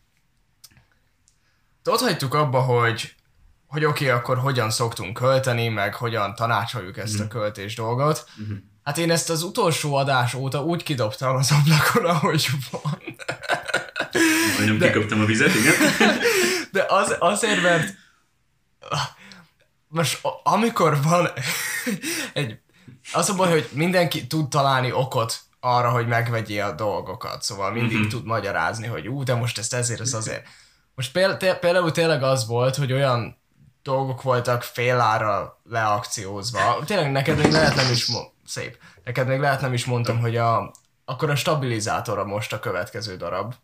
ott 1.85 2.01
hagytuk 2.01 2.35
abba, 2.35 2.61
hogy 2.61 3.15
hogy 3.67 3.85
oké, 3.85 4.05
okay, 4.05 4.19
akkor 4.19 4.39
hogyan 4.39 4.71
szoktunk 4.71 5.15
költeni, 5.15 5.69
meg 5.69 5.95
hogyan 5.95 6.35
tanácsoljuk 6.35 6.97
ezt 6.99 7.21
a 7.21 7.29
költés 7.29 7.75
dolgot. 7.75 8.25
Mhm. 8.37 8.53
Hát 8.83 8.99
én 8.99 9.11
ezt 9.11 9.31
az 9.31 9.43
utolsó 9.43 9.95
adás 9.95 10.35
óta 10.35 10.63
úgy 10.63 10.83
kidobtam 10.83 11.37
az 11.37 11.53
ablakon, 11.53 12.05
ahogy 12.05 12.49
van. 12.71 13.03
Majdnem 14.59 14.79
kiköptem 14.79 15.21
a 15.21 15.25
vizet, 15.25 15.55
igen. 15.55 15.75
De 16.73 16.85
az, 16.89 17.17
azért, 17.19 17.63
mert 17.63 17.95
most 19.89 20.21
amikor 20.43 21.03
van 21.03 21.29
egy, 22.33 22.59
az 23.13 23.29
a 23.29 23.35
baj, 23.35 23.51
hogy 23.51 23.69
mindenki 23.73 24.27
tud 24.27 24.49
találni 24.49 24.93
okot 24.93 25.41
arra, 25.61 25.91
hogy 25.91 26.07
megvegyél 26.07 26.65
a 26.65 26.73
dolgokat, 26.73 27.43
szóval 27.43 27.73
mindig 27.73 27.99
Mhm. 27.99 28.09
tud 28.09 28.25
magyarázni, 28.25 28.87
hogy 28.87 29.09
ú, 29.09 29.23
de 29.23 29.35
most 29.35 29.59
ezt 29.59 29.75
ezért, 29.75 30.01
ez 30.01 30.13
azért. 30.15 30.47
Most 30.95 31.13
például 31.13 31.91
tényleg 31.91 32.23
az 32.23 32.47
volt, 32.47 32.77
hogy 32.77 32.93
olyan 32.93 33.39
dolgok 33.87 34.23
voltak 34.23 34.63
félára 34.63 35.61
leakciózva. 35.71 36.83
Tényleg 36.87 37.13
neked 37.13 37.39
még 37.39 37.51
lehet 37.53 37.75
nem 37.75 37.91
is 37.91 38.07
mo- 38.07 38.33
szép. 38.47 38.79
Neked 39.05 39.27
még 39.27 39.41
lehet 39.41 39.61
nem 39.61 39.73
is 39.73 39.85
mondtam, 39.85 40.19
hogy 40.21 40.37
a, 40.37 40.71
akkor 41.05 41.31
a 41.31 41.37
stabilizátora 41.37 42.25
most 42.25 42.53
a 42.53 42.61
következő 42.61 43.17
darab, 43.17 43.55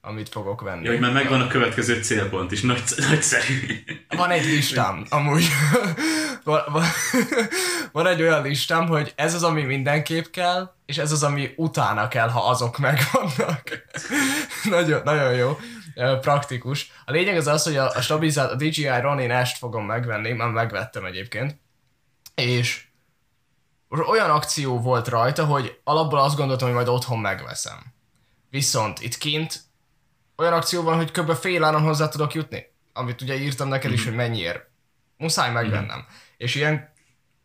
amit 0.00 0.28
fogok 0.28 0.60
venni. 0.60 0.84
Ja, 0.84 0.90
hogy 0.90 1.00
már 1.00 1.12
megvan 1.12 1.40
a 1.40 1.46
következő 1.46 2.02
célpont 2.02 2.52
is, 2.52 2.60
Nagy, 2.60 2.82
nagyszerű. 2.96 3.84
Van 4.08 4.30
egy 4.30 4.44
listám, 4.44 5.04
amúgy. 5.08 5.48
van, 6.44 6.62
van, 6.68 6.84
van 7.92 8.06
egy 8.06 8.22
olyan 8.22 8.42
listám, 8.42 8.86
hogy 8.86 9.12
ez 9.16 9.34
az, 9.34 9.42
ami 9.42 9.62
mindenképp 9.62 10.24
kell, 10.24 10.74
és 10.86 10.98
ez 10.98 11.12
az, 11.12 11.22
ami 11.22 11.52
utána 11.56 12.08
kell, 12.08 12.28
ha 12.28 12.48
azok 12.48 12.78
megvannak. 12.78 13.62
nagyon, 14.76 15.00
nagyon 15.04 15.32
jó. 15.34 15.58
Praktikus. 16.20 16.92
A 17.04 17.10
lényeg 17.10 17.36
az 17.36 17.46
az, 17.46 17.64
hogy 17.64 17.76
a, 17.76 17.90
a 17.90 18.00
stabilizát, 18.00 18.50
a 18.50 18.54
DJI 18.54 19.00
Ronin 19.00 19.44
S-t 19.44 19.56
fogom 19.56 19.84
megvenni, 19.84 20.32
már 20.32 20.48
megvettem 20.48 21.04
egyébként, 21.04 21.60
és 22.34 22.86
olyan 23.88 24.30
akció 24.30 24.80
volt 24.80 25.08
rajta, 25.08 25.44
hogy 25.44 25.80
alapból 25.84 26.18
azt 26.18 26.36
gondoltam, 26.36 26.66
hogy 26.66 26.76
majd 26.76 26.88
otthon 26.88 27.18
megveszem. 27.18 27.78
Viszont 28.50 29.00
itt 29.00 29.18
kint 29.18 29.60
olyan 30.36 30.52
akció 30.52 30.82
van, 30.82 30.96
hogy 30.96 31.10
kb. 31.10 31.32
fél 31.32 31.64
áron 31.64 31.82
hozzá 31.82 32.08
tudok 32.08 32.34
jutni. 32.34 32.64
Amit 32.92 33.20
ugye 33.20 33.36
írtam 33.36 33.68
neked 33.68 33.92
is, 33.92 34.04
hogy 34.04 34.14
mennyiért. 34.14 34.68
Muszáj 35.16 35.52
megvennem. 35.52 36.06
És 36.36 36.54
ilyen, 36.54 36.92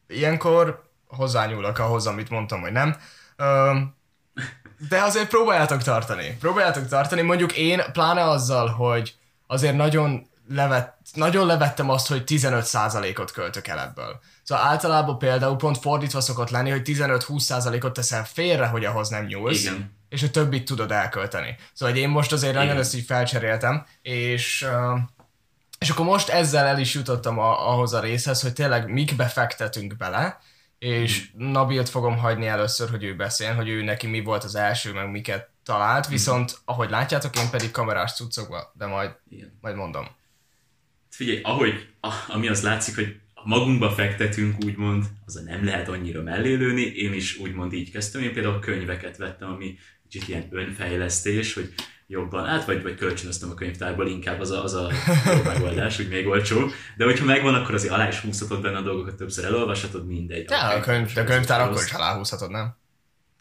ilyenkor 0.07 0.89
hozzányúlok 1.07 1.79
ahhoz, 1.79 2.07
amit 2.07 2.29
mondtam, 2.29 2.61
hogy 2.61 2.71
nem. 2.71 2.95
Öm, 3.35 3.95
de 4.89 5.01
azért 5.01 5.27
próbáljátok 5.27 5.83
tartani. 5.83 6.37
Próbáljátok 6.39 6.87
tartani. 6.87 7.21
Mondjuk 7.21 7.57
én, 7.57 7.81
pláne 7.91 8.23
azzal, 8.23 8.67
hogy 8.67 9.15
azért 9.47 9.75
nagyon, 9.75 10.27
levet, 10.49 10.93
nagyon 11.13 11.45
levettem 11.45 11.89
azt, 11.89 12.07
hogy 12.07 12.23
15%-ot 12.25 13.31
költök 13.31 13.67
el 13.67 13.79
ebből. 13.79 14.19
Szóval 14.43 14.65
általában 14.65 15.17
például 15.17 15.55
pont 15.55 15.77
fordítva 15.77 16.21
szokott 16.21 16.49
lenni, 16.49 16.69
hogy 16.69 16.81
15-20%-ot 16.85 17.93
teszel 17.93 18.25
félre, 18.25 18.65
hogy 18.65 18.85
ahhoz 18.85 19.09
nem 19.09 19.25
nyúlsz 19.25 19.61
Igen. 19.61 19.95
és 20.09 20.23
a 20.23 20.29
többit 20.29 20.65
tudod 20.65 20.91
elkölteni. 20.91 21.55
Szóval 21.73 21.93
hogy 21.93 22.03
én 22.03 22.09
most 22.09 22.31
azért 22.31 22.53
nagyon 22.53 22.69
Igen. 22.69 22.79
ezt 22.79 22.95
így 22.95 23.05
felcseréltem, 23.05 23.85
és, 24.01 24.67
és 25.79 25.89
akkor 25.89 26.05
most 26.05 26.29
ezzel 26.29 26.65
el 26.65 26.79
is 26.79 26.93
jutottam 26.93 27.39
a, 27.39 27.71
ahhoz 27.71 27.93
a 27.93 27.99
részhez, 27.99 28.41
hogy 28.41 28.53
tényleg 28.53 28.91
mikbe 28.91 29.25
fektetünk 29.25 29.97
bele, 29.97 30.39
és. 30.79 31.29
Nabilt 31.33 31.89
fogom 31.89 32.17
hagyni 32.17 32.47
először, 32.47 32.89
hogy 32.89 33.03
ő 33.03 33.15
beszéljen, 33.15 33.55
hogy 33.55 33.69
ő 33.69 33.83
neki 33.83 34.07
mi 34.07 34.21
volt 34.21 34.43
az 34.43 34.55
első, 34.55 34.93
meg 34.93 35.11
miket 35.11 35.49
talált, 35.63 36.07
viszont 36.07 36.57
ahogy 36.65 36.89
látjátok, 36.89 37.35
én 37.37 37.49
pedig 37.51 37.71
kamerás 37.71 38.13
cuccokba, 38.13 38.71
de 38.77 38.85
majd, 38.85 39.15
Igen. 39.29 39.57
majd 39.61 39.75
mondom. 39.75 40.07
Figyelj, 41.09 41.41
ahogy, 41.41 41.89
a, 41.99 42.09
ami 42.27 42.47
az 42.47 42.63
látszik, 42.63 42.95
hogy 42.95 43.19
magunkba 43.43 43.91
fektetünk, 43.91 44.63
úgymond, 44.65 45.05
az 45.25 45.33
nem 45.33 45.65
lehet 45.65 45.87
annyira 45.87 46.21
mellélőni. 46.21 46.81
Én 46.81 47.13
is 47.13 47.37
úgymond 47.37 47.73
így 47.73 47.91
kezdtem. 47.91 48.21
Én 48.21 48.33
például 48.33 48.59
könyveket 48.59 49.17
vettem, 49.17 49.49
ami 49.49 49.77
kicsit 50.09 50.27
ilyen 50.27 50.47
önfejlesztés, 50.49 51.53
hogy 51.53 51.73
jobban, 52.07 52.45
hát 52.45 52.65
vagy, 52.65 52.81
vagy 52.83 52.95
kölcsönöztem 52.95 53.49
a 53.49 53.53
könyvtárból, 53.53 54.07
inkább 54.07 54.39
az 54.39 54.51
a, 54.51 54.63
az 54.63 54.73
a 54.73 54.91
megoldás, 55.53 55.95
hogy 55.95 56.07
még 56.07 56.27
olcsó. 56.27 56.69
De 56.97 57.03
hogyha 57.05 57.25
megvan, 57.25 57.53
akkor 57.55 57.73
azért 57.73 57.93
alá 57.93 58.07
is 58.07 58.19
húzhatod 58.19 58.61
benne 58.61 58.77
a 58.77 58.81
dolgokat, 58.81 59.15
többször 59.15 59.45
elolvashatod, 59.45 60.07
mindegy. 60.07 60.49
Ja, 60.49 60.67
a 60.69 60.79
könyv, 60.79 61.11
a 61.15 61.23
könyvtár 61.23 61.61
akkor 61.61 61.81
is 61.85 61.91
aláhúzhatod, 61.91 62.51
nem? 62.51 62.75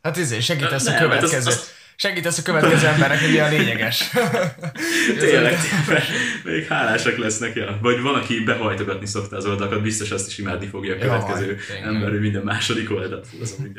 Hát 0.03 0.17
izé, 0.17 0.41
segítesz 0.41 0.87
a 0.87 0.91
hát 0.91 1.01
az- 1.03 1.07
következő, 1.09 1.51
az- 1.51 1.71
segítesz 1.97 2.39
a 2.39 2.43
következő 2.43 2.87
embernek, 2.87 3.21
hogy 3.21 3.37
a 3.39 3.49
lényeges. 3.49 4.11
Tényleg, 5.19 5.57
tényleg, 5.87 6.03
még 6.45 6.67
hálásak 6.67 7.17
lesznek, 7.17 7.55
ja. 7.55 7.79
Vagy 7.83 8.01
van, 8.01 8.15
aki 8.15 8.45
behajtogatni 8.45 9.07
szokta 9.07 9.37
az 9.37 9.47
oldalakat, 9.47 9.83
biztos 9.83 10.11
azt 10.11 10.27
is 10.27 10.39
imádni 10.39 10.67
fogja 10.67 10.93
a 10.93 10.97
Jaj, 10.97 11.07
következő 11.07 11.57
tényleg. 11.67 11.87
ember, 11.95 12.11
hogy 12.11 12.21
minden 12.21 12.43
második 12.43 12.91
oldalt. 12.91 13.27
Az, 13.43 13.57
hogy. 13.61 13.71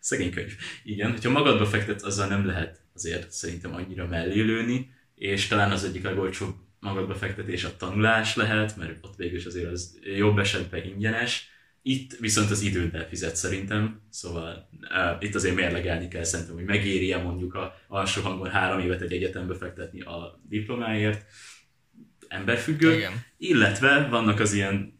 Szegény 0.00 0.32
könyv. 0.32 0.52
Igen, 0.84 1.10
hogyha 1.10 1.30
magadba 1.30 1.66
fektetsz, 1.66 2.04
azzal 2.04 2.26
nem 2.26 2.46
lehet 2.46 2.78
azért 2.96 3.30
szerintem 3.30 3.74
annyira 3.74 4.06
mellélőni, 4.06 4.90
és 5.14 5.46
talán 5.46 5.70
az 5.70 5.84
egyik 5.84 6.02
legolcsóbb 6.02 6.54
magadba 6.80 7.14
fektetés 7.14 7.64
a 7.64 7.76
tanulás 7.76 8.36
lehet, 8.36 8.76
mert 8.76 9.04
ott 9.04 9.16
végül 9.16 9.38
is 9.38 9.44
azért 9.44 9.70
az 9.70 9.98
jobb 10.16 10.38
esetben 10.38 10.84
ingyenes, 10.84 11.54
itt 11.82 12.16
viszont 12.20 12.50
az 12.50 12.62
időddel 12.62 13.08
fizet 13.08 13.36
szerintem, 13.36 14.00
szóval 14.10 14.68
uh, 14.72 15.22
itt 15.22 15.34
azért 15.34 15.54
mérlegelni 15.54 16.08
kell 16.08 16.24
szerintem, 16.24 16.54
hogy 16.54 16.64
megéri-e 16.64 17.18
mondjuk 17.18 17.54
a 17.54 17.74
alsó 17.88 18.22
hangon 18.22 18.50
három 18.50 18.80
évet 18.80 19.00
egy 19.00 19.12
egyetembe 19.12 19.54
fektetni 19.54 20.00
a 20.00 20.40
diplomáért. 20.48 21.24
emberfüggő, 22.28 22.94
Igen. 22.94 23.12
illetve 23.36 24.06
vannak 24.10 24.40
az 24.40 24.52
ilyen 24.52 24.95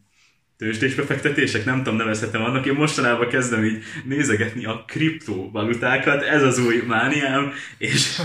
tőzsdés 0.57 0.95
befektetések, 0.95 1.65
nem 1.65 1.77
tudom 1.77 1.95
nevezhetem 1.95 2.41
annak, 2.41 2.65
én 2.65 2.73
mostanában 2.73 3.27
kezdem 3.27 3.63
így 3.63 3.83
nézegetni 4.05 4.65
a 4.65 4.83
kriptovalutákat, 4.87 6.23
ez 6.23 6.43
az 6.43 6.59
új 6.59 6.83
mániám, 6.87 7.53
és 7.77 8.19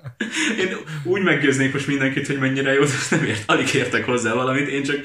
én 0.62 0.76
úgy 1.04 1.22
meggyőznék 1.22 1.72
most 1.72 1.86
mindenkit, 1.86 2.26
hogy 2.26 2.38
mennyire 2.38 2.72
jó, 2.72 2.82
azt 2.82 3.10
nem 3.10 3.24
ért, 3.24 3.50
alig 3.50 3.74
értek 3.74 4.04
hozzá 4.04 4.34
valamit, 4.34 4.68
én 4.68 4.82
csak 4.82 5.00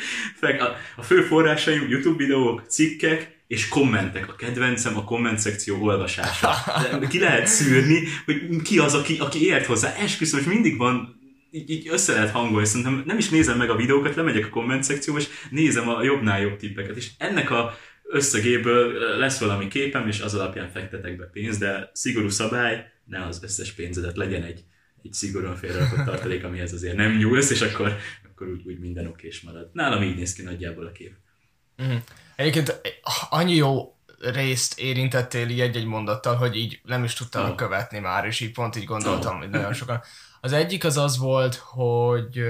a 0.96 1.02
fő 1.02 1.22
forrásaim 1.22 1.90
YouTube 1.90 2.18
videók, 2.18 2.63
cikkek, 2.68 3.32
és 3.48 3.68
kommentek. 3.68 4.30
A 4.30 4.36
kedvencem 4.36 4.98
a 4.98 5.04
komment 5.04 5.40
szekció 5.40 5.84
olvasása. 5.84 6.54
De 7.00 7.08
ki 7.08 7.20
lehet 7.20 7.48
szűrni, 7.48 8.04
hogy 8.25 8.62
ki 8.63 8.80
az, 8.80 8.94
aki, 8.94 9.18
aki 9.20 9.46
ért 9.46 9.66
hozzá. 9.66 9.96
Esküszöm, 9.96 10.40
és 10.40 10.46
mindig 10.46 10.78
van 10.78 11.23
így, 11.53 11.69
így 11.69 11.88
össze 11.88 12.13
lehet 12.13 12.31
hangolni, 12.31 12.65
szerintem 12.65 13.03
nem 13.05 13.17
is 13.17 13.29
nézem 13.29 13.57
meg 13.57 13.69
a 13.69 13.75
videókat, 13.75 14.15
lemegyek 14.15 14.45
a 14.45 14.50
komment 14.50 14.83
szekcióba, 14.83 15.19
és 15.19 15.27
nézem 15.50 15.89
a 15.89 16.03
jobbnál 16.03 16.41
jobb 16.41 16.57
tippeket, 16.57 16.95
és 16.95 17.10
ennek 17.17 17.51
a 17.51 17.74
összegéből 18.03 19.17
lesz 19.17 19.39
valami 19.39 19.67
képem, 19.67 20.07
és 20.07 20.19
az 20.19 20.33
alapján 20.33 20.69
fektetek 20.69 21.17
be 21.17 21.25
pénzt, 21.25 21.60
de 21.60 21.89
szigorú 21.93 22.29
szabály, 22.29 22.91
ne 23.05 23.25
az 23.25 23.43
összes 23.43 23.72
pénzedet 23.72 24.17
legyen 24.17 24.43
egy, 24.43 24.63
egy 25.03 25.13
szigorúan 25.13 25.55
félrerakott 25.55 26.05
tartalék, 26.05 26.43
amihez 26.43 26.74
azért 26.74 26.95
nem 26.95 27.17
nyúlsz, 27.17 27.50
és 27.50 27.62
akkor, 27.62 27.98
akkor 28.31 28.48
úgy, 28.48 28.62
úgy 28.65 28.79
minden 28.79 29.07
okés 29.07 29.41
marad. 29.41 29.69
Nálam 29.74 30.03
így 30.03 30.15
néz 30.15 30.33
ki 30.33 30.41
nagyjából 30.41 30.86
a 30.86 30.91
kép. 30.91 31.13
Uh-huh. 31.77 32.01
Egyébként 32.36 32.81
annyi 33.29 33.55
jó 33.55 33.98
részt 34.19 34.79
érintettél 34.79 35.50
így 35.50 35.60
egy-egy 35.60 35.86
mondattal, 35.86 36.36
hogy 36.36 36.55
így 36.55 36.81
nem 36.83 37.03
is 37.03 37.13
tudtam 37.13 37.50
oh. 37.50 37.55
követni 37.55 38.00
már, 38.00 38.25
és 38.25 38.39
így 38.39 38.51
pont 38.51 38.75
így 38.75 38.86
gondoltam, 38.86 39.33
oh. 39.33 39.41
hogy 39.41 39.50
nagyon 39.50 39.74
sokan. 39.74 40.01
Az 40.43 40.51
egyik 40.51 40.83
az 40.83 40.97
az 40.97 41.17
volt, 41.17 41.55
hogy 41.55 42.43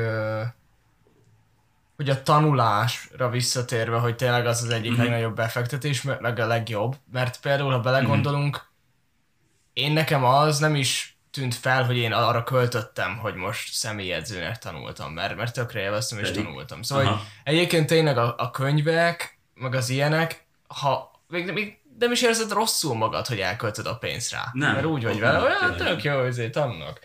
hogy 1.95 2.09
a 2.09 2.21
tanulásra 2.23 3.29
visszatérve, 3.29 3.97
hogy 3.97 4.15
tényleg 4.15 4.45
az 4.45 4.63
az 4.63 4.69
egyik 4.69 4.91
mm-hmm. 4.91 5.01
legnagyobb 5.01 5.35
befektetés, 5.35 6.01
meg 6.01 6.39
a 6.39 6.47
legjobb, 6.47 6.95
mert 7.11 7.39
például, 7.39 7.71
ha 7.71 7.79
belegondolunk, 7.79 8.57
mm-hmm. 8.57 9.87
én 9.87 9.91
nekem 9.91 10.23
az 10.23 10.59
nem 10.59 10.75
is 10.75 11.17
tűnt 11.31 11.55
fel, 11.55 11.85
hogy 11.85 11.97
én 11.97 12.11
arra 12.11 12.43
költöttem, 12.43 13.17
hogy 13.17 13.33
most 13.33 13.73
személyedzőnek 13.73 14.57
tanultam, 14.57 15.13
mert, 15.13 15.35
mert 15.35 15.53
tökre 15.53 15.79
élveztem 15.79 16.19
és 16.19 16.31
tanultam. 16.31 16.81
Szóval 16.81 17.05
hogy 17.05 17.21
egyébként 17.43 17.87
tényleg 17.87 18.17
a, 18.17 18.35
a 18.37 18.51
könyvek, 18.51 19.39
meg 19.53 19.75
az 19.75 19.89
ilyenek, 19.89 20.45
ha 20.67 21.21
még, 21.27 21.51
még 21.51 21.79
nem 21.99 22.11
is 22.11 22.21
érzed 22.21 22.51
rosszul 22.51 22.95
magad, 22.95 23.27
hogy 23.27 23.39
elköltöd 23.39 23.85
a 23.85 23.97
pénzt 23.97 24.31
rá. 24.31 24.49
Nem. 24.53 24.73
Mert 24.73 24.85
úgy 24.85 25.03
vagy 25.03 25.19
vele, 25.19 25.39
olyan 25.39 25.75
tök 25.77 26.03
jó, 26.03 26.23
ezért 26.23 26.51
tanulnak. 26.51 26.99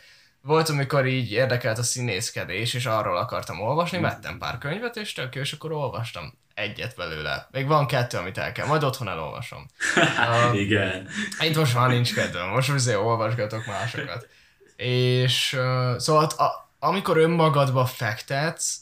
Volt, 0.49 0.69
amikor 0.69 1.07
így 1.07 1.33
érdekelt 1.33 1.78
a 1.78 1.83
színészkedés, 1.83 2.75
és 2.75 2.87
arról 2.87 3.17
akartam 3.17 3.61
olvasni, 3.61 4.00
vettem 4.00 4.38
pár 4.38 4.59
könyvet, 4.59 4.97
és 4.97 5.12
tök 5.12 5.35
jó, 5.35 5.40
és 5.40 5.52
akkor 5.52 5.73
olvastam 5.73 6.33
egyet 6.55 6.97
belőle. 6.97 7.49
Még 7.50 7.67
van 7.67 7.87
kettő, 7.87 8.19
amit 8.19 8.38
el 8.38 8.52
kell, 8.52 8.67
majd 8.67 8.83
otthon 8.83 9.09
elolvasom. 9.09 9.67
uh, 10.50 10.61
Igen. 10.61 11.09
Itt 11.40 11.57
most 11.57 11.75
már 11.75 11.88
nincs 11.88 12.14
kedvem, 12.14 12.49
most 12.49 12.71
azért 12.71 12.99
olvasgatok 12.99 13.67
másokat. 13.67 14.28
És 14.76 15.52
uh, 15.52 15.99
szóval 15.99 16.25
a, 16.25 16.71
amikor 16.78 17.17
önmagadba 17.17 17.87
fektetsz, 17.87 18.76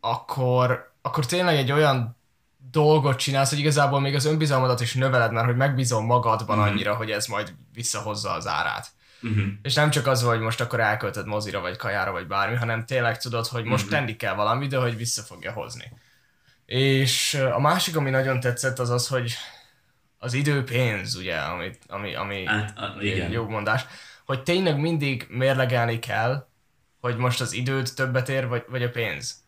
akkor, 0.00 0.92
akkor 1.02 1.26
tényleg 1.26 1.56
egy 1.56 1.72
olyan 1.72 2.16
dolgot 2.70 3.16
csinálsz, 3.16 3.50
hogy 3.50 3.58
igazából 3.58 4.00
még 4.00 4.14
az 4.14 4.24
önbizalmadat 4.24 4.80
is 4.80 4.94
növeled, 4.94 5.32
mert 5.32 5.46
hogy 5.46 5.56
megbízol 5.56 6.02
magadban 6.02 6.58
mm. 6.58 6.60
annyira, 6.60 6.94
hogy 6.94 7.10
ez 7.10 7.26
majd 7.26 7.54
visszahozza 7.72 8.30
az 8.32 8.46
árát. 8.46 8.94
Uh-huh. 9.26 9.52
És 9.62 9.74
nem 9.74 9.90
csak 9.90 10.06
az, 10.06 10.22
hogy 10.22 10.40
most 10.40 10.60
akkor 10.60 10.80
elköltöd 10.80 11.26
mozira, 11.26 11.60
vagy 11.60 11.76
kajára, 11.76 12.12
vagy 12.12 12.26
bármi, 12.26 12.56
hanem 12.56 12.84
tényleg 12.84 13.18
tudod, 13.18 13.46
hogy 13.46 13.64
most 13.64 13.84
uh-huh. 13.84 13.98
tenni 13.98 14.16
kell 14.16 14.34
valami, 14.34 14.66
de 14.66 14.76
hogy 14.76 14.96
vissza 14.96 15.22
fogja 15.22 15.52
hozni. 15.52 15.92
És 16.66 17.34
a 17.52 17.60
másik, 17.60 17.96
ami 17.96 18.10
nagyon 18.10 18.40
tetszett, 18.40 18.78
az 18.78 18.90
az, 18.90 19.08
hogy 19.08 19.34
az 20.18 20.32
idő 20.32 20.64
pénz, 20.64 21.14
ugye, 21.14 21.36
ami, 21.36 21.70
ami, 21.86 22.14
ami 22.14 22.44
hát, 22.44 22.78
a, 22.78 22.96
igen. 23.00 23.30
jó 23.30 23.48
mondás, 23.48 23.84
hogy 24.24 24.42
tényleg 24.42 24.80
mindig 24.80 25.26
mérlegelni 25.28 25.98
kell, 25.98 26.46
hogy 27.00 27.16
most 27.16 27.40
az 27.40 27.52
időt 27.52 27.94
többet 27.94 28.28
ér, 28.28 28.46
vagy, 28.46 28.64
vagy 28.68 28.82
a 28.82 28.90
pénz. 28.90 29.44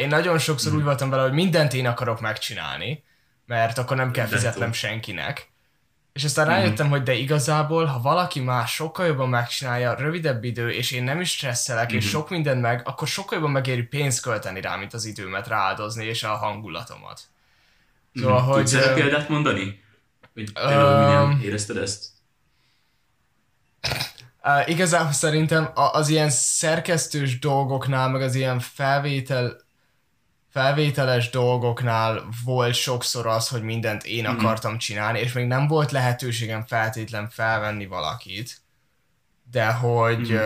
Én 0.00 0.08
nagyon 0.08 0.38
sokszor 0.38 0.72
mm. 0.72 0.76
úgy 0.76 0.82
voltam 0.82 1.10
vele, 1.10 1.22
hogy 1.22 1.32
mindent 1.32 1.72
én 1.72 1.86
akarok 1.86 2.20
megcsinálni, 2.20 3.04
mert 3.46 3.78
akkor 3.78 3.96
nem 3.96 4.10
kell 4.10 4.26
fizetnem 4.26 4.72
senkinek. 4.72 5.50
És 6.12 6.24
aztán 6.24 6.46
mm. 6.46 6.48
rájöttem, 6.48 6.88
hogy 6.88 7.02
de 7.02 7.12
igazából, 7.12 7.84
ha 7.84 8.00
valaki 8.00 8.40
más 8.40 8.74
sokkal 8.74 9.06
jobban 9.06 9.28
megcsinálja, 9.28 9.94
rövidebb 9.94 10.44
idő, 10.44 10.70
és 10.70 10.90
én 10.90 11.04
nem 11.04 11.20
is 11.20 11.30
stresszelek, 11.30 11.92
mm. 11.92 11.96
és 11.96 12.04
mhm. 12.04 12.12
sok 12.12 12.30
mindent 12.30 12.60
meg, 12.60 12.82
akkor 12.84 13.08
sokkal 13.08 13.38
jobban 13.38 13.52
megéri 13.52 13.82
pénzt 13.82 14.22
költeni 14.22 14.60
rá, 14.60 14.76
mint 14.76 14.94
az 14.94 15.04
időmet 15.04 15.48
rááldozni, 15.48 16.04
és 16.04 16.22
a 16.22 16.36
hangulatomat. 16.36 17.20
Szóval, 18.14 18.42
mm. 18.42 18.44
hogy... 18.44 18.56
Tudsz 18.56 18.72
erre 18.72 18.94
példát 18.94 19.28
mondani? 19.28 19.82
Hogy 20.34 20.52
um, 20.64 21.40
érezted 21.42 21.76
ezt? 21.76 22.04
Uh, 24.42 24.68
igazából 24.68 25.12
szerintem 25.12 25.70
az 25.74 26.08
ilyen 26.08 26.30
szerkesztős 26.30 27.38
dolgoknál, 27.38 28.08
meg 28.08 28.22
az 28.22 28.34
ilyen 28.34 28.60
felvétel 28.60 29.56
felvételes 30.50 31.30
dolgoknál 31.30 32.28
volt 32.44 32.74
sokszor 32.74 33.26
az, 33.26 33.48
hogy 33.48 33.62
mindent 33.62 34.04
én 34.04 34.30
mm. 34.30 34.36
akartam 34.36 34.78
csinálni, 34.78 35.18
és 35.18 35.32
még 35.32 35.46
nem 35.46 35.66
volt 35.66 35.90
lehetőségem 35.90 36.66
feltétlen 36.66 37.28
felvenni 37.28 37.86
valakit, 37.86 38.60
de 39.50 39.66
hogy, 39.66 40.32
mm. 40.32 40.36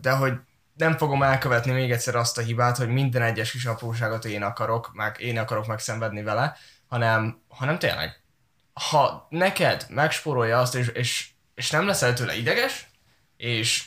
de 0.00 0.10
hogy 0.10 0.32
nem 0.74 0.96
fogom 0.96 1.22
elkövetni 1.22 1.72
még 1.72 1.90
egyszer 1.90 2.14
azt 2.14 2.38
a 2.38 2.42
hibát, 2.42 2.76
hogy 2.76 2.88
minden 2.88 3.22
egyes 3.22 3.50
kis 3.50 3.64
apróságot 3.64 4.24
én 4.24 4.42
akarok, 4.42 4.90
meg 4.92 5.16
én 5.20 5.38
akarok 5.38 5.66
megszenvedni 5.66 6.22
vele, 6.22 6.56
hanem, 6.88 7.42
hanem 7.48 7.78
tényleg, 7.78 8.22
ha 8.72 9.26
neked 9.30 9.86
megspórolja 9.88 10.58
azt, 10.58 10.74
és, 10.74 10.88
és, 10.88 11.28
és 11.54 11.70
nem 11.70 11.86
leszel 11.86 12.12
tőle 12.12 12.36
ideges, 12.36 12.90
és 13.36 13.84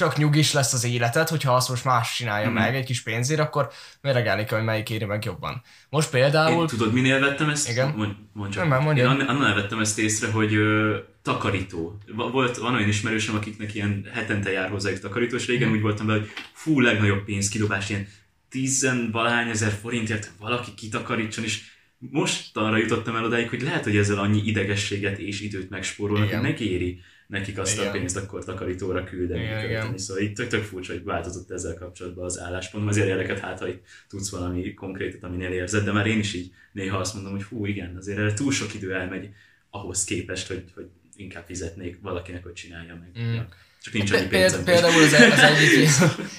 tök 0.00 0.16
nyugis 0.16 0.52
lesz 0.52 0.72
az 0.72 0.84
életed, 0.84 1.28
hogyha 1.28 1.54
azt 1.54 1.68
most 1.68 1.84
más 1.84 2.14
csinálja 2.16 2.50
mm. 2.50 2.52
meg 2.52 2.74
egy 2.74 2.84
kis 2.84 3.02
pénzért, 3.02 3.40
akkor 3.40 3.70
méregelni 4.00 4.44
kell, 4.44 4.56
hogy 4.56 4.66
melyik 4.66 4.90
éri 4.90 5.04
meg 5.04 5.24
jobban. 5.24 5.62
Most 5.88 6.10
például... 6.10 6.60
Én, 6.60 6.66
tudod, 6.66 6.92
minél 6.92 7.20
vettem 7.20 7.48
ezt? 7.48 7.68
Igen. 7.68 7.94
Mondj, 7.96 8.14
mondj 8.32 8.54
csak. 8.54 8.68
Nem, 8.68 8.82
mondja. 8.82 9.10
Én 9.10 9.20
annál 9.20 9.54
vettem 9.54 9.80
ezt 9.80 9.98
észre, 9.98 10.30
hogy 10.30 10.54
ö, 10.54 10.96
takarító. 11.22 11.98
Volt, 12.14 12.56
van 12.56 12.74
olyan 12.74 12.88
ismerősöm, 12.88 13.34
akiknek 13.34 13.74
ilyen 13.74 14.06
hetente 14.14 14.50
jár 14.50 14.70
hozzájuk 14.70 15.00
takarító, 15.00 15.36
és 15.36 15.46
régen 15.46 15.68
mm. 15.68 15.72
úgy 15.72 15.80
voltam 15.80 16.06
vele, 16.06 16.18
hogy 16.18 16.30
fú, 16.52 16.80
legnagyobb 16.80 17.24
pénzkidobás, 17.24 17.90
ilyen 17.90 18.08
tizenvalahány 18.48 19.48
ezer 19.48 19.72
forintért 19.82 20.30
valaki 20.38 20.74
kitakarítson, 20.74 21.44
és 21.44 21.62
most 21.98 22.56
arra 22.56 22.76
jutottam 22.76 23.16
el 23.16 23.24
odáig, 23.24 23.48
hogy 23.48 23.62
lehet, 23.62 23.84
hogy 23.84 23.96
ezzel 23.96 24.18
annyi 24.18 24.42
idegességet 24.44 25.18
és 25.18 25.40
időt 25.40 25.70
megspórolnak, 25.70 26.30
hogy 26.30 26.42
megéri 26.42 27.00
nekik 27.30 27.58
azt 27.58 27.74
igen. 27.76 27.88
a 27.88 27.90
pénzt 27.90 28.16
akkor 28.16 28.44
takarítóra 28.44 29.04
küldeni. 29.04 29.42
Igen, 29.42 29.64
igen. 29.64 29.98
Szóval 29.98 30.22
itt 30.22 30.34
tök, 30.34 30.48
tök 30.48 30.62
furcsa, 30.62 30.92
hogy 30.92 31.04
változott 31.04 31.50
ezzel 31.50 31.74
kapcsolatban 31.74 32.24
az 32.24 32.40
álláspont. 32.40 32.88
Azért 32.88 33.06
érdeket, 33.06 33.38
hát 33.38 33.58
ha 33.58 33.68
itt 33.68 33.84
tudsz 34.08 34.30
valami 34.30 34.74
konkrétat, 34.74 35.22
aminél 35.22 35.50
érzed, 35.50 35.84
de 35.84 35.92
már 35.92 36.06
én 36.06 36.18
is 36.18 36.34
így 36.34 36.52
néha 36.72 36.98
azt 36.98 37.14
mondom, 37.14 37.32
hogy 37.32 37.42
hú, 37.42 37.66
igen, 37.66 37.96
azért 37.96 38.18
erre 38.18 38.32
túl 38.32 38.52
sok 38.52 38.74
idő 38.74 38.94
elmegy 38.94 39.28
ahhoz 39.70 40.04
képest, 40.04 40.48
hogy, 40.48 40.64
hogy 40.74 40.86
inkább 41.16 41.44
fizetnék 41.46 41.98
valakinek, 42.02 42.42
hogy 42.42 42.52
csinálja 42.52 42.94
meg. 42.94 43.24
Mm. 43.24 43.38
Csak 43.82 43.94
nincs 43.94 44.12
annyi 44.12 44.26
pénzem. 44.26 44.64
Például 44.64 45.02
az, 45.02 45.12
e- 45.12 45.32
az 45.32 45.38
egyik 45.50 45.88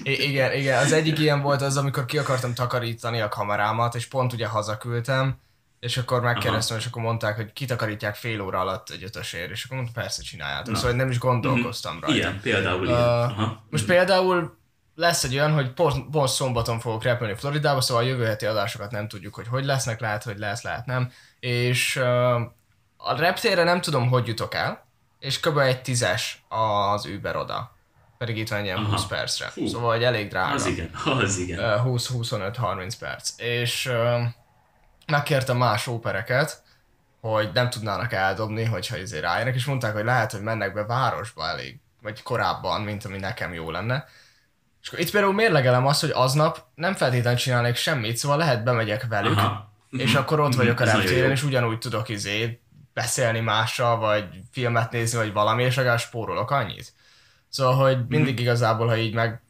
igen, 0.04 0.54
igen, 0.54 0.78
az 0.78 0.92
egyik 0.92 1.20
ilyen 1.20 1.42
volt 1.42 1.62
az, 1.62 1.78
amikor 1.78 2.06
ki 2.06 2.18
akartam 2.18 2.54
takarítani 2.54 3.20
a 3.20 3.30
kamerámat, 3.30 3.96
és 3.96 4.06
pont 4.06 4.34
ugye 4.34 4.46
hazaküldtem, 4.46 5.40
és 5.82 5.98
akkor 5.98 6.22
megkérdeztem, 6.22 6.76
Aha. 6.76 6.86
és 6.86 6.92
akkor 6.92 7.02
mondták, 7.02 7.36
hogy 7.36 7.54
kitakarítják 7.54 8.16
fél 8.16 8.42
óra 8.42 8.60
alatt 8.60 8.90
egy 8.90 9.04
ötösért, 9.04 9.50
és 9.50 9.64
akkor 9.64 9.78
mondtam, 9.78 10.04
persze 10.04 10.22
csináljátok. 10.22 10.74
Na. 10.74 10.80
Szóval 10.80 10.96
nem 10.96 11.10
is 11.10 11.20
gondolkoztam 11.20 11.96
uh-huh. 11.96 12.10
rajta. 12.10 12.28
Ilyen, 12.28 12.40
például 12.42 12.82
uh, 12.82 12.88
ilyen. 12.88 13.00
Aha. 13.02 13.64
Most 13.70 13.84
uh-huh. 13.84 13.98
például 13.98 14.58
lesz 14.96 15.24
egy 15.24 15.34
olyan, 15.34 15.54
hogy 15.54 15.72
pont, 15.72 16.10
pont 16.10 16.30
szombaton 16.30 16.80
fogok 16.80 17.04
repülni 17.04 17.36
Floridába, 17.36 17.82
szóval 17.82 18.04
a 18.04 18.06
jövő 18.06 18.26
heti 18.26 18.46
adásokat 18.46 18.92
nem 18.92 19.08
tudjuk, 19.08 19.36
hogy 19.36 19.48
hogy 19.48 19.66
lesznek, 19.66 20.00
lehet, 20.00 20.24
hogy 20.24 20.38
lesz, 20.38 20.62
lehet 20.62 20.86
nem. 20.86 21.12
És 21.40 21.96
uh, 21.96 22.42
a 22.98 23.16
reptérre 23.16 23.64
nem 23.64 23.82
tudom, 23.82 24.10
hogy 24.10 24.28
jutok 24.28 24.54
el, 24.54 24.86
és 25.20 25.40
kb. 25.40 25.58
egy 25.58 25.82
tízes 25.82 26.44
az 26.48 27.06
Uber 27.06 27.36
oda. 27.36 27.76
Pedig 28.18 28.38
itt 28.38 28.50
van 28.50 28.64
ilyen 28.64 28.78
Aha. 28.78 28.92
20 28.92 29.06
percre. 29.06 29.48
Fú. 29.48 29.68
Szóval 29.68 29.92
hogy 29.94 30.04
elég 30.04 30.30
drága. 30.30 30.54
Az 30.54 30.66
igen, 30.66 30.92
az 31.22 31.38
igen. 31.38 31.60
Uh, 31.60 31.86
20-25-30 31.86 32.94
perc. 33.00 33.34
És 33.38 33.86
uh, 33.86 34.22
megkértem 35.08 35.58
más 35.58 35.88
ópereket, 35.88 36.64
hogy 37.22 37.50
nem 37.54 37.70
tudnának 37.70 38.14
eldobni, 38.14 38.64
hogyha 38.64 38.96
ezért 38.96 39.24
rájönnek, 39.24 39.56
és 39.56 39.66
mondták, 39.66 39.94
hogy 39.94 40.04
lehet, 40.04 40.32
hogy 40.32 40.42
mennek 40.42 40.74
be 40.74 40.86
városba 40.86 41.48
elég, 41.48 41.80
vagy 42.02 42.24
korábban, 42.24 42.82
mint 42.82 43.06
ami 43.06 43.18
nekem 43.18 43.54
jó 43.54 43.72
lenne. 43.72 44.06
És 44.82 44.88
akkor 44.88 45.00
itt 45.00 45.12
például 45.12 45.34
mérlegelem 45.34 45.86
azt, 45.86 46.02
hogy 46.02 46.12
aznap 46.14 46.66
nem 46.76 46.94
feltétlenül 46.94 47.40
csinálnék 47.40 47.76
semmit, 47.76 48.18
szóval 48.18 48.38
lehet 48.38 48.64
bemegyek 48.64 49.08
velük, 49.08 49.38
Aha. 49.38 49.72
és 49.90 50.16
akkor 50.16 50.40
ott 50.40 50.56
vagyok 50.56 50.80
a 50.80 50.84
reptéren, 50.84 51.32
és 51.32 51.44
ugyanúgy 51.44 51.78
tudok 51.78 52.10
izé 52.10 52.62
beszélni 52.94 53.40
mással, 53.40 53.98
vagy 53.98 54.26
filmet 54.52 54.92
nézni, 54.92 55.18
vagy 55.18 55.34
valami, 55.34 55.64
és 55.64 55.76
legalább 55.76 56.00
spórolok 56.00 56.52
annyit. 56.52 56.94
Szóval, 57.50 57.76
hogy 57.76 58.08
mindig 58.08 58.40
igazából, 58.40 58.88
ha 58.88 58.98
így 58.98 59.14
meg 59.14 59.42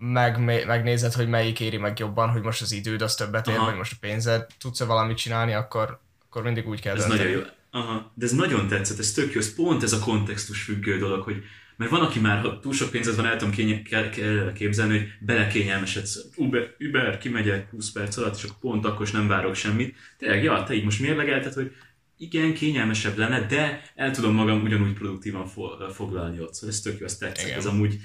meg, 0.00 0.44
megnézed, 0.66 1.12
hogy 1.12 1.28
melyik 1.28 1.60
éri 1.60 1.76
meg 1.76 1.98
jobban, 1.98 2.28
hogy 2.30 2.42
most 2.42 2.62
az 2.62 2.72
időd 2.72 3.02
az 3.02 3.14
többet 3.14 3.48
ér, 3.48 3.56
Aha. 3.56 3.64
vagy 3.64 3.76
most 3.76 3.92
a 3.92 3.96
pénzed, 4.00 4.46
tudsz-e 4.58 4.84
valamit 4.84 5.16
csinálni, 5.16 5.52
akkor, 5.52 6.00
akkor 6.28 6.42
mindig 6.42 6.68
úgy 6.68 6.80
kell 6.80 6.96
Ez 6.96 7.06
dönteni. 7.06 7.28
nagyon 7.30 7.40
jó. 7.40 7.46
Aha, 7.80 8.12
de 8.14 8.24
ez 8.24 8.32
nagyon 8.32 8.68
tetszett, 8.68 8.98
ez 8.98 9.12
tök 9.12 9.32
jó, 9.32 9.40
ez 9.40 9.54
pont 9.54 9.82
ez 9.82 9.92
a 9.92 9.98
kontextus 9.98 10.62
függő 10.62 10.98
dolog, 10.98 11.22
hogy 11.22 11.42
mert 11.76 11.90
van, 11.92 12.00
aki 12.00 12.18
már, 12.20 12.40
ha 12.40 12.58
túl 12.58 12.72
sok 12.72 12.90
pénzed 12.90 13.16
van, 13.16 13.26
el 13.26 13.36
tudom 13.36 13.54
kénye, 13.54 13.82
kell, 13.82 14.08
kell 14.10 14.52
képzelni, 14.52 14.98
hogy 14.98 15.08
belekényelmesedsz. 15.20 16.18
Uber, 16.36 16.74
Uber, 16.78 17.18
kimegyek 17.18 17.70
20 17.70 17.92
perc 17.92 18.16
alatt, 18.16 18.36
és 18.36 18.42
akkor 18.42 18.56
pont 18.60 18.84
akkor 18.84 19.06
is 19.06 19.12
nem 19.12 19.28
várok 19.28 19.54
semmit. 19.54 19.96
Tényleg, 20.18 20.42
ja, 20.42 20.62
te 20.62 20.74
így 20.74 20.84
most 20.84 21.00
mérlegelted, 21.00 21.52
hogy 21.52 21.72
igen, 22.16 22.54
kényelmesebb 22.54 23.16
lenne, 23.16 23.46
de 23.46 23.82
el 23.94 24.10
tudom 24.10 24.34
magam 24.34 24.62
ugyanúgy 24.62 24.92
produktívan 24.92 25.46
fo- 25.46 25.94
foglalni 25.94 26.40
ott. 26.40 26.54
Szóval 26.54 26.70
ez 26.70 26.80
tök 26.80 26.98
jó, 26.98 27.04
ez 27.04 27.16
tetszett. 27.16 27.46
Igen. 27.46 27.58
Ez 27.58 27.66
amúgy 27.66 27.98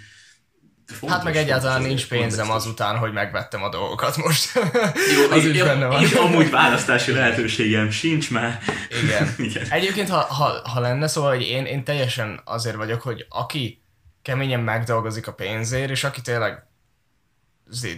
fontos, 0.86 1.18
Hát 1.18 1.24
meg 1.24 1.36
egyáltalán 1.36 1.82
fontos 1.82 1.88
nincs 1.88 2.08
pénzem 2.08 2.52
azután, 2.52 2.98
hogy 2.98 3.12
megvettem 3.14 3.64
a 3.64 3.70
dolgokat 3.70 4.18
most. 4.18 4.54
Jó, 5.16 5.32
az 5.32 5.46
is 5.46 5.62
benne 5.64 5.86
van. 5.86 6.02
jó, 6.14 6.22
amúgy 6.22 6.50
választási 6.50 7.12
lehetőségem 7.12 7.90
sincs 7.90 8.32
már. 8.32 8.60
Igen. 9.04 9.36
Igen. 9.48 9.68
Egyébként, 9.70 10.10
ha, 10.10 10.20
ha, 10.20 10.70
ha 10.70 10.80
lenne, 10.80 11.08
szóval, 11.08 11.36
hogy 11.36 11.42
én, 11.42 11.66
én 11.66 11.84
teljesen 11.84 12.42
azért 12.44 12.76
vagyok, 12.76 13.02
hogy 13.02 13.26
aki 13.30 13.82
keményen 14.22 14.60
megdolgozik 14.60 15.28
a 15.28 15.34
pénzért, 15.34 15.90
és 15.90 16.04
aki 16.04 16.22
tényleg 16.22 16.68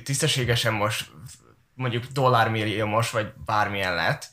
tisztességesen 0.04 0.74
most 0.74 1.06
mondjuk 1.74 2.06
dollármilliómos, 2.06 3.10
vagy 3.12 3.28
bármilyen 3.46 3.96
lett, 3.96 4.26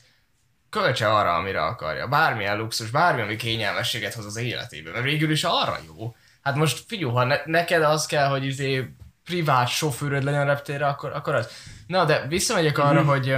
költse 0.69 1.13
arra, 1.13 1.33
amire 1.33 1.63
akarja. 1.63 2.07
Bármilyen 2.07 2.57
luxus, 2.57 2.89
bármi, 2.89 3.21
ami 3.21 3.35
kényelmességet 3.35 4.13
hoz 4.13 4.25
az 4.25 4.35
életébe. 4.35 4.91
Mert 4.91 5.03
végül 5.03 5.31
is 5.31 5.43
arra 5.43 5.77
jó. 5.87 6.15
Hát 6.45 6.55
most 6.55 6.83
figyelj, 6.87 7.11
ha 7.11 7.23
ne, 7.23 7.35
neked 7.45 7.83
az 7.83 8.05
kell, 8.05 8.27
hogy 8.27 8.45
izé 8.45 8.93
privát 9.23 9.67
sofőröd 9.67 10.23
legyen 10.23 10.41
a 10.41 10.45
reptérre, 10.45 10.87
akkor, 10.87 11.11
akkor 11.13 11.35
az. 11.35 11.47
Na, 11.87 12.05
de 12.05 12.27
visszamegyek 12.27 12.77
arra, 12.77 12.99
Mhm. 13.01 13.09
hogy, 13.09 13.35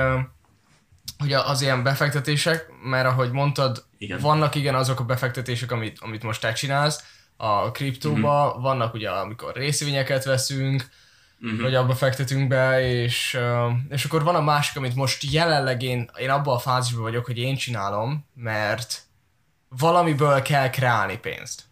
hogy 1.18 1.34
az 1.34 1.62
ilyen 1.62 1.84
befektetések, 1.84 2.66
mert 2.84 3.06
ahogy 3.08 3.32
mondtad, 3.32 3.86
Igen. 3.98 4.20
vannak 4.20 4.56
igen 4.56 4.76
azok 4.76 5.00
a 5.00 5.04
befektetések, 5.04 5.72
amit, 5.72 5.98
amit 6.02 6.24
most 6.24 6.42
te 6.42 6.54
csinálsz, 6.54 7.04
a 7.38 7.72
kriptóba, 7.72 8.52
Mhm. 8.54 8.62
vannak 8.62 8.94
ugye, 8.94 9.10
amikor 9.10 9.54
részvényeket 9.56 10.24
veszünk, 10.24 10.88
Mhm. 11.40 11.62
vagy 11.62 11.76
abba 11.76 11.96
fektetünk 11.96 12.48
be, 12.48 12.82
és, 12.82 13.40
és 13.90 14.06
akkor 14.06 14.24
van 14.24 14.36
a 14.36 14.42
másik, 14.42 14.78
amit 14.78 14.96
most 14.96 15.32
jelenleg 15.32 15.82
én, 15.82 16.10
én 16.18 16.30
abban 16.30 16.56
a 16.56 16.60
fázisban 16.60 17.04
vagyok, 17.04 17.26
hogy 17.26 17.38
én 17.38 17.56
csinálom, 17.56 18.26
mert 18.34 19.02
valamiből 19.70 20.42
kell 20.42 20.70
kreálni 20.70 21.18
pénzt. 21.18 21.64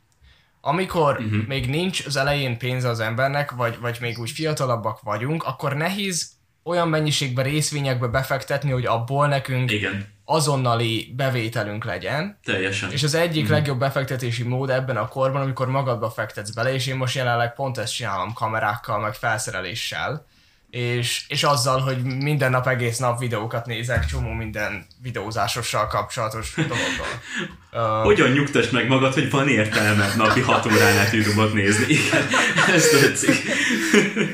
Amikor 0.67 1.17
uh-huh. 1.19 1.47
még 1.47 1.69
nincs 1.69 2.05
az 2.05 2.15
elején 2.15 2.57
pénze 2.57 2.89
az 2.89 2.99
embernek, 2.99 3.51
vagy, 3.51 3.77
vagy 3.79 3.97
még 4.01 4.19
úgy 4.19 4.31
fiatalabbak 4.31 5.01
vagyunk, 5.01 5.43
akkor 5.43 5.75
nehéz 5.75 6.31
olyan 6.63 6.89
mennyiségbe 6.89 7.41
részvényekbe 7.41 8.07
befektetni, 8.07 8.71
hogy 8.71 8.85
abból 8.85 9.27
nekünk 9.27 9.71
Igen, 9.71 10.07
azonnali 10.25 11.13
bevételünk 11.15 11.85
legyen. 11.85 12.39
teljesen. 12.43 12.91
És 12.91 13.03
az 13.03 13.13
egyik 13.13 13.47
mm. 13.47 13.51
legjobb 13.51 13.79
befektetési 13.79 14.43
mód 14.43 14.69
ebben 14.69 14.97
a 14.97 15.07
korban, 15.07 15.41
amikor 15.41 15.67
magadba 15.67 16.09
fektetsz 16.09 16.49
bele, 16.49 16.73
és 16.73 16.87
én 16.87 16.95
most 16.95 17.15
jelenleg 17.15 17.53
pont 17.53 17.77
ezt 17.77 17.95
csinálom 17.95 18.33
kamerákkal, 18.33 18.99
meg 18.99 19.13
felszereléssel, 19.13 20.25
és, 20.75 21.25
és 21.27 21.43
azzal, 21.43 21.79
hogy 21.79 22.03
minden 22.03 22.51
nap 22.51 22.67
egész 22.67 22.97
nap 22.97 23.19
videókat 23.19 23.65
nézek, 23.65 24.05
csomó 24.05 24.31
minden 24.31 24.85
videózásossal 25.01 25.87
kapcsolatos 25.87 26.53
dologról. 26.55 27.07
Uh, 27.71 28.03
Hogyan 28.09 28.31
nyugtasd 28.31 28.73
meg 28.73 28.87
magad, 28.87 29.13
hogy 29.13 29.29
van 29.29 29.47
értelme 29.47 30.13
napi 30.15 30.41
6 30.41 30.65
órán 30.65 30.97
át 30.97 31.11
YouTube-ot 31.11 31.53
nézni? 31.53 31.85
Igen, 31.93 32.27
ez 32.73 32.87
tetszik. 32.87 33.35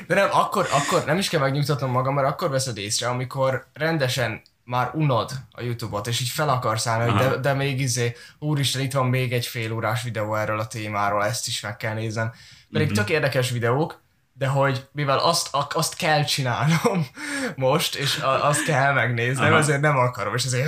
De 0.07 0.15
nem, 0.15 0.27
akkor, 0.31 0.67
akkor 0.71 1.03
nem 1.05 1.17
is 1.17 1.29
kell 1.29 1.39
megnyugtatnom 1.39 1.91
magam, 1.91 2.13
mert 2.13 2.27
akkor 2.27 2.49
veszed 2.49 2.77
észre, 2.77 3.07
amikor 3.07 3.65
rendesen 3.73 4.41
már 4.63 4.89
unod 4.93 5.31
a 5.51 5.61
Youtube-ot, 5.61 6.07
és 6.07 6.21
így 6.21 6.29
fel 6.29 6.49
akarsz 6.49 6.87
állni, 6.87 7.11
hogy 7.11 7.19
de, 7.19 7.37
de 7.37 7.53
még 7.53 7.79
izé, 7.79 8.15
úristen, 8.39 8.81
itt 8.81 8.93
van 8.93 9.05
még 9.07 9.33
egy 9.33 9.45
fél 9.45 9.71
órás 9.73 10.03
videó 10.03 10.35
erről 10.35 10.59
a 10.59 10.67
témáról, 10.67 11.25
ezt 11.25 11.47
is 11.47 11.61
meg 11.61 11.77
kell 11.77 11.93
néznem. 11.93 12.33
Pedig 12.71 12.87
Mhm. 12.87 12.95
tök 12.95 13.09
érdekes 13.09 13.49
videók, 13.49 14.00
de 14.41 14.47
hogy 14.47 14.81
mivel 14.91 15.17
azt, 15.17 15.49
azt 15.73 15.95
kell 15.95 16.23
csinálnom 16.23 17.05
most, 17.55 17.95
és 17.95 18.19
azt 18.41 18.63
kell 18.63 18.93
megnéznem, 18.93 19.51
Aha. 19.51 19.57
azért 19.57 19.81
nem 19.81 19.97
akarom, 19.97 20.35
és 20.35 20.45
azért 20.45 20.67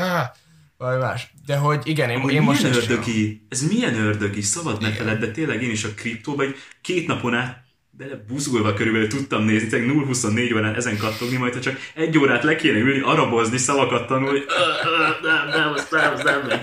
valami 0.78 1.02
más. 1.02 1.34
De 1.46 1.56
hogy 1.56 1.82
igen, 1.84 2.10
én, 2.10 2.16
Amúgy 2.16 2.34
én 2.34 2.42
most 2.42 2.62
milyen 2.62 2.78
ördögi, 2.78 3.46
ez 3.50 3.62
milyen 3.62 3.96
ördögi, 3.96 4.42
szabad 4.42 4.82
ne 4.82 4.92
feled, 4.92 5.20
de 5.20 5.32
tényleg 5.32 5.64
én 5.64 5.72
is 5.72 5.84
a 5.84 5.94
kriptóba 5.96 6.44
egy 6.44 6.56
két 6.82 7.08
napon 7.08 7.34
át 7.34 7.64
bele 7.90 8.16
buzgulva 8.28 8.74
körülbelül 8.74 9.08
tudtam 9.08 9.44
nézni, 9.44 9.68
tényleg 9.68 9.96
0-24 9.96 10.56
órán 10.56 10.76
ezen 10.76 10.98
kattogni, 10.98 11.38
majd 11.38 11.54
ha 11.54 11.60
csak 11.60 11.80
egy 11.96 12.18
órát 12.18 12.44
le 12.44 12.56
kéne 12.56 12.78
ülni, 12.78 13.02
arabozni, 13.02 13.58
szavakat 13.58 14.08
tanulni, 14.08 14.40
"Ö, 14.40 14.88
ö, 14.90 15.28
nem, 15.28 15.48
nem, 15.48 15.74
nem, 15.92 16.14
nem, 16.24 16.48
nem. 16.48 16.60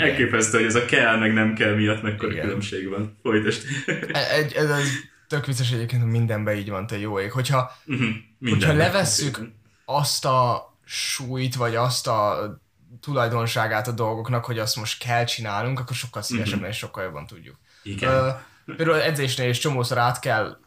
Elképesztő, 0.00 0.58
hogy 0.58 0.66
ez 0.66 0.74
a 0.74 0.84
kell, 0.84 1.18
meg 1.18 1.32
nem 1.32 1.54
kell 1.54 1.74
miatt 1.74 2.02
mekkora 2.02 2.32
Igen. 2.32 2.44
különbség 2.44 2.88
van. 2.88 3.18
Folytasd. 3.22 3.62
Egy, 4.12 4.52
ez, 4.52 4.70
ez 4.70 4.88
tök 5.32 5.46
vicces 5.46 5.70
egyébként, 5.72 6.02
hogy 6.02 6.10
mindenben 6.10 6.56
így 6.56 6.70
van, 6.70 6.86
te 6.86 6.98
jó 6.98 7.20
ég. 7.20 7.32
Hogyha 7.32 7.72
Mhm, 7.84 8.04
hogyha 8.40 8.72
levesszük 8.72 9.40
azt 9.84 10.24
a 10.24 10.70
súlyt, 10.84 11.54
vagy 11.54 11.74
azt 11.74 12.06
a 12.06 12.50
tulajdonságát 13.00 13.88
a 13.88 13.92
dolgoknak, 13.92 14.44
hogy 14.44 14.58
azt 14.58 14.76
most 14.76 14.98
kell 15.04 15.24
csinálnunk, 15.24 15.78
akkor 15.80 15.96
sokkal 15.96 16.22
szívesebben 16.22 16.60
Mhm. 16.60 16.68
és 16.70 16.76
sokkal 16.76 17.04
jobban 17.04 17.26
tudjuk. 17.26 17.56
Igen. 17.82 18.14
Uh, 18.66 18.76
például 18.76 19.00
edzésnél 19.02 19.48
is 19.48 19.58
csomószor 19.58 19.98
át 19.98 20.18
kell 20.18 20.58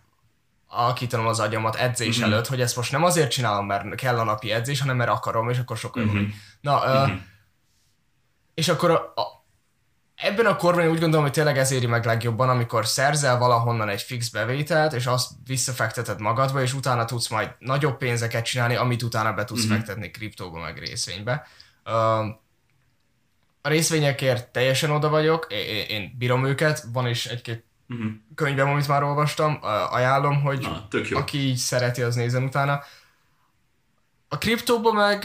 alakítanom 0.67 1.25
az 1.25 1.39
agyamat 1.39 1.75
edzés 1.75 2.17
Mhm. 2.17 2.25
előtt, 2.31 2.47
hogy 2.47 2.61
ezt 2.61 2.75
most 2.75 2.91
nem 2.91 3.03
azért 3.03 3.31
csinálom, 3.31 3.65
mert 3.65 3.95
kell 3.95 4.19
a 4.19 4.23
napi 4.23 4.51
edzés, 4.51 4.79
hanem 4.79 4.95
mert 4.95 5.09
akarom, 5.09 5.49
és 5.49 5.57
akkor 5.59 5.77
sokkal 5.77 6.03
jobban. 6.03 6.21
Mhm. 6.21 6.31
Na, 6.61 7.01
uh, 7.03 7.07
Mhm. 7.09 7.17
és 8.53 8.67
akkor 8.67 8.89
a, 8.91 8.95
a, 9.15 9.34
ebben 10.15 10.45
a 10.45 10.55
korban 10.55 10.83
én 10.83 10.89
úgy 10.89 10.99
gondolom, 10.99 11.23
hogy 11.25 11.33
tényleg 11.33 11.57
ez 11.57 11.71
éri 11.71 11.85
meg 11.85 12.05
legjobban, 12.05 12.49
amikor 12.49 12.85
szerzel 12.87 13.37
valahonnan 13.37 13.89
egy 13.89 14.01
fix 14.01 14.29
bevételt, 14.29 14.93
és 14.93 15.05
azt 15.05 15.29
visszafekteted 15.45 16.19
magadba, 16.19 16.61
és 16.61 16.73
utána 16.73 17.05
tudsz 17.05 17.27
majd 17.27 17.49
nagyobb 17.59 17.97
pénzeket 17.97 18.45
csinálni, 18.45 18.75
amit 18.75 19.03
utána 19.03 19.33
be 19.33 19.43
tudsz 19.43 19.65
Mhm. 19.65 19.73
fektetni 19.73 20.11
kriptóba, 20.11 20.59
meg 20.59 20.77
részvénybe. 20.79 21.47
Uh, 21.85 22.25
a 23.61 23.67
részvényekért 23.69 24.47
teljesen 24.47 24.89
oda 24.91 25.09
vagyok, 25.09 25.47
én, 25.49 25.85
én 25.87 26.15
bírom 26.17 26.45
őket, 26.45 26.83
van 26.93 27.07
is 27.07 27.25
egy-két 27.25 27.63
Mhm. 27.87 28.07
könyvem, 28.35 28.69
amit 28.69 28.87
már 28.87 29.03
olvastam, 29.03 29.59
ajánlom, 29.89 30.41
hogy 30.41 30.59
Na, 30.59 30.87
aki 31.17 31.37
így 31.37 31.57
szereti, 31.57 32.01
az 32.01 32.15
nézzen 32.15 32.43
utána. 32.43 32.79
A 34.27 34.37
kriptóba 34.37 34.91
meg, 34.91 35.23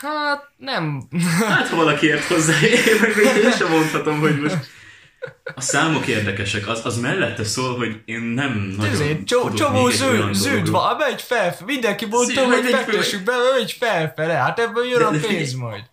hát 0.00 0.48
nem. 0.56 1.02
Hát, 1.48 1.68
ha 1.68 1.76
valaki 1.76 2.06
ért 2.06 2.24
hozzá, 2.24 2.60
én 2.62 3.00
meg 3.00 3.16
még 3.16 3.44
én 3.44 3.52
sem 3.52 3.70
mondhatom, 3.70 4.18
hogy 4.20 4.40
most... 4.40 4.56
A 5.54 5.60
számok 5.60 6.06
érdekesek, 6.06 6.68
az, 6.68 6.80
az 6.84 6.98
mellette 7.00 7.44
szól, 7.44 7.76
hogy 7.76 8.00
én 8.04 8.20
nem 8.20 8.74
nagyon 8.76 8.92
Ezért 8.92 9.24
csó, 9.24 9.52
csomó 9.52 9.88
zöld 9.88 10.36
dologról. 10.36 10.70
van, 10.70 10.96
megy 10.96 11.22
felfele, 11.22 11.64
mindenki 11.64 12.06
mondta, 12.06 12.40
Szép, 12.40 12.52
hogy 12.52 12.70
fektessük 12.70 13.22
be, 13.22 13.32
megy 13.58 13.76
felfele, 13.80 14.32
hát 14.32 14.58
ebből 14.58 14.84
jön 14.84 14.98
De- 14.98 15.04
a 15.04 15.10
de 15.10 15.18
pénz 15.18 15.50
figyelj, 15.50 15.54
majd. 15.54 15.84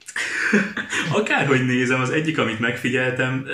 Akárhogy 1.22 1.66
nézem, 1.66 2.02
az 2.02 2.10
egyik, 2.10 2.38
amit 2.38 2.60
megfigyeltem, 2.60 3.48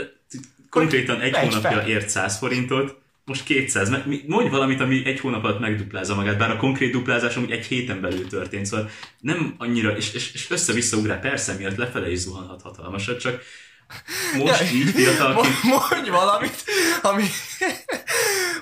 konkrétan 0.70 1.22
egy 1.22 1.36
hónapja 1.38 1.60
fel. 1.62 1.88
ért 1.88 2.10
100 2.10 2.38
forintot, 2.38 3.02
most 3.26 3.44
200. 3.44 3.90
Mert 3.90 4.06
mi- 4.06 4.24
Mondj 4.28 4.50
valamit, 4.50 4.80
ami 4.80 5.06
egy 5.06 5.20
hónap 5.20 5.44
alatt 5.44 5.60
megduplázza 5.60 6.16
magát, 6.16 6.38
bár 6.38 6.52
a 6.52 6.58
konkrét 6.58 6.92
duplázás 6.92 7.36
amúgy 7.36 7.52
egy 7.52 7.66
héten 7.66 8.02
belül 8.02 8.28
történt, 8.28 8.66
szóval 8.66 8.90
nem 9.20 9.56
annyira, 9.58 9.98
és, 9.98 10.14
és, 10.14 10.34
és 10.34 10.50
össze-vissza 10.50 10.98
ugrál, 10.98 11.20
persze 11.20 11.54
miatt 11.54 11.76
lefele 11.76 12.12
is 12.12 12.18
zuhanhat 12.20 12.62
hatalmasat, 12.62 13.20
csak 13.20 13.42
most 14.38 14.60
Ja, 14.60 14.68
így 14.68 14.90
fiatalként, 14.90 15.64
Mo- 15.64 15.90
Mondj 15.92 16.10
valamit, 16.10 16.64
ami... 17.02 17.24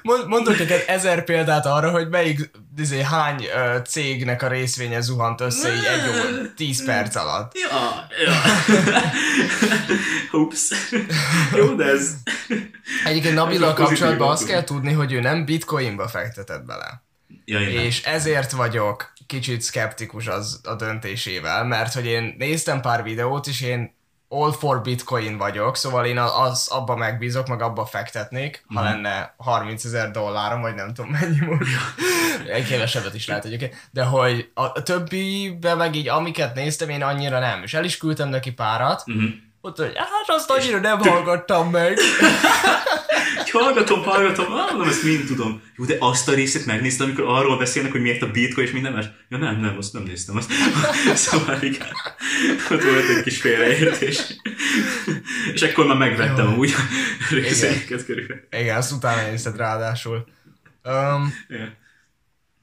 Mond- 0.02 0.28
Mondok 0.28 0.58
neked 0.60 0.84
ezer 0.88 1.24
példát 1.24 1.66
arra, 1.66 1.90
hogy 1.92 2.10
melyik, 2.10 2.52
izé, 2.78 3.02
hány 3.02 3.46
ö, 3.56 3.78
cégnek 3.88 4.42
a 4.42 4.48
részvénye 4.48 5.02
zuhant 5.02 5.42
össze 5.42 5.74
így 5.74 5.84
egy 5.84 6.10
óra, 6.10 6.54
10 6.56 6.86
perc 6.86 7.16
alatt. 7.16 7.52
Ja, 7.58 8.08
ja. 8.26 8.34
Ups. 10.32 10.70
Jó, 11.56 11.76
de 11.76 11.84
ez... 11.86 12.14
Egyébként 13.06 13.36
Nabila 13.36 13.74
kapcsolatban 13.74 14.32
azt 14.32 14.46
kell 14.48 14.64
tudni, 14.64 14.92
hogy 14.94 15.12
ő 15.14 15.20
nem 15.20 15.46
bitcoinba 15.46 16.08
fektetett 16.08 16.66
bele. 16.66 17.04
Ja, 17.46 17.60
nem. 17.60 17.68
És 17.70 18.04
ezért 18.04 18.52
vagyok 18.52 19.14
kicsit 19.28 19.64
skeptikus 19.64 20.28
az 20.28 20.60
a 20.64 20.76
döntésével, 20.76 21.64
mert 21.66 21.94
hogy 21.94 22.06
én 22.06 22.36
néztem 22.38 22.82
pár 22.82 23.04
videót, 23.04 23.48
és 23.48 23.62
én 23.62 23.96
all 24.34 24.52
for 24.52 24.82
bitcoin 24.82 25.38
vagyok, 25.38 25.76
szóval 25.76 26.06
én 26.06 26.18
az, 26.18 26.68
abba 26.68 26.96
megbízok, 26.96 27.48
meg 27.48 27.62
abba 27.62 27.86
fektetnék, 27.86 28.64
ha 28.74 28.82
Mhm. 28.82 28.90
lenne 28.92 29.34
30 29.38 29.84
ezer 29.86 30.12
dollárom, 30.12 30.62
vagy 30.62 30.76
nem 30.76 30.94
tudom 30.94 31.12
mennyi 31.12 31.40
most. 31.46 31.72
Egy 32.54 32.68
kevesebbet 32.68 33.14
is 33.14 33.28
lehet 33.28 33.46
egyébként. 33.46 33.76
De 33.92 34.04
hogy 34.04 34.50
a, 34.54 34.82
többibe 34.82 35.76
meg 35.76 35.96
így, 35.96 36.08
amiket 36.08 36.56
néztem, 36.56 36.90
én 36.90 37.04
annyira 37.04 37.40
nem. 37.40 37.64
És 37.64 37.74
el 37.74 37.84
is 37.84 37.98
küldtem 37.98 38.30
neki 38.30 38.52
párat, 38.52 39.04
Mhm. 39.06 39.26
Ott, 39.62 39.78
hogy 39.78 39.92
hát 39.96 40.10
azt 40.28 40.50
annyira 40.50 40.80
nem 40.80 41.00
hallgattam 41.00 41.70
meg. 41.70 42.00
hallgatom, 43.52 44.04
hallgatom, 44.04 44.52
mondom, 44.52 44.88
ezt 44.88 45.04
mind 45.04 45.26
tudom. 45.26 45.62
Jó, 45.78 45.86
de 45.86 45.96
azt 46.00 46.28
a 46.28 46.34
részét 46.34 46.66
megnéztem, 46.66 47.06
amikor 47.06 47.24
arról 47.28 47.58
beszélnek, 47.58 47.92
hogy 47.92 48.02
miért 48.02 48.22
a 48.22 48.32
bitcoin 48.32 48.68
és 48.68 48.74
minden 48.74 48.94
más. 48.94 49.06
Ja 49.30 49.38
nem, 49.38 49.60
nem, 49.60 49.78
azt 49.78 49.94
nem 49.94 50.04
néztem. 50.04 50.38
Azt. 50.38 50.52
szóval 51.28 51.62
igen, 51.62 51.88
ott 52.72 52.84
volt 52.84 53.10
egy 53.18 53.24
kis 53.24 53.42
félreértés. 53.42 54.22
és 55.54 55.62
ekkor 55.62 55.86
már 55.86 55.98
megvettem 55.98 56.58
úgy 56.58 56.74
a 56.78 57.34
részeket 57.34 58.06
körülbelül. 58.06 58.44
Igen, 58.52 58.78
azt 58.78 58.92
utána 58.92 59.30
nézted 59.30 59.58
ráadásul. 59.58 60.26
Um, 60.84 61.34
Yeah. 61.48 61.68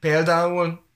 Például 0.00 0.87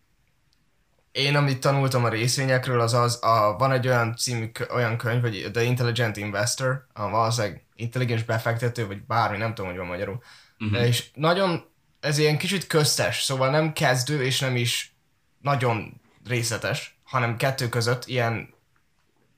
én, 1.12 1.37
amit 1.37 1.61
tanultam 1.61 2.05
a 2.05 2.09
részvényekről, 2.09 2.81
az 2.81 2.94
az, 2.94 3.22
a, 3.22 3.57
van 3.59 3.72
egy 3.72 3.87
olyan 3.87 4.16
című, 4.16 4.51
olyan 4.75 4.96
könyv, 4.96 5.20
hogy 5.20 5.48
The 5.53 5.62
Intelligent 5.62 6.16
Investor, 6.16 6.87
a 6.92 7.09
valószínűleg 7.09 7.64
intelligens 7.77 8.22
befektető, 8.22 8.87
vagy 8.87 9.03
bármi, 9.03 9.37
nem 9.37 9.55
tudom, 9.55 9.70
hogy 9.70 9.79
van 9.79 9.87
magyarul. 9.87 10.22
Uh-huh. 10.59 10.87
És 10.87 11.11
nagyon, 11.14 11.64
ez 12.01 12.18
ilyen 12.18 12.38
kicsit 12.38 12.66
köztes, 12.66 13.22
szóval 13.22 13.51
nem 13.51 13.72
kezdő, 13.72 14.22
és 14.22 14.40
nem 14.40 14.57
is 14.57 14.94
nagyon 15.40 16.01
részletes, 16.27 16.98
hanem 17.05 17.37
kettő 17.37 17.68
között 17.68 18.07
ilyen 18.07 18.51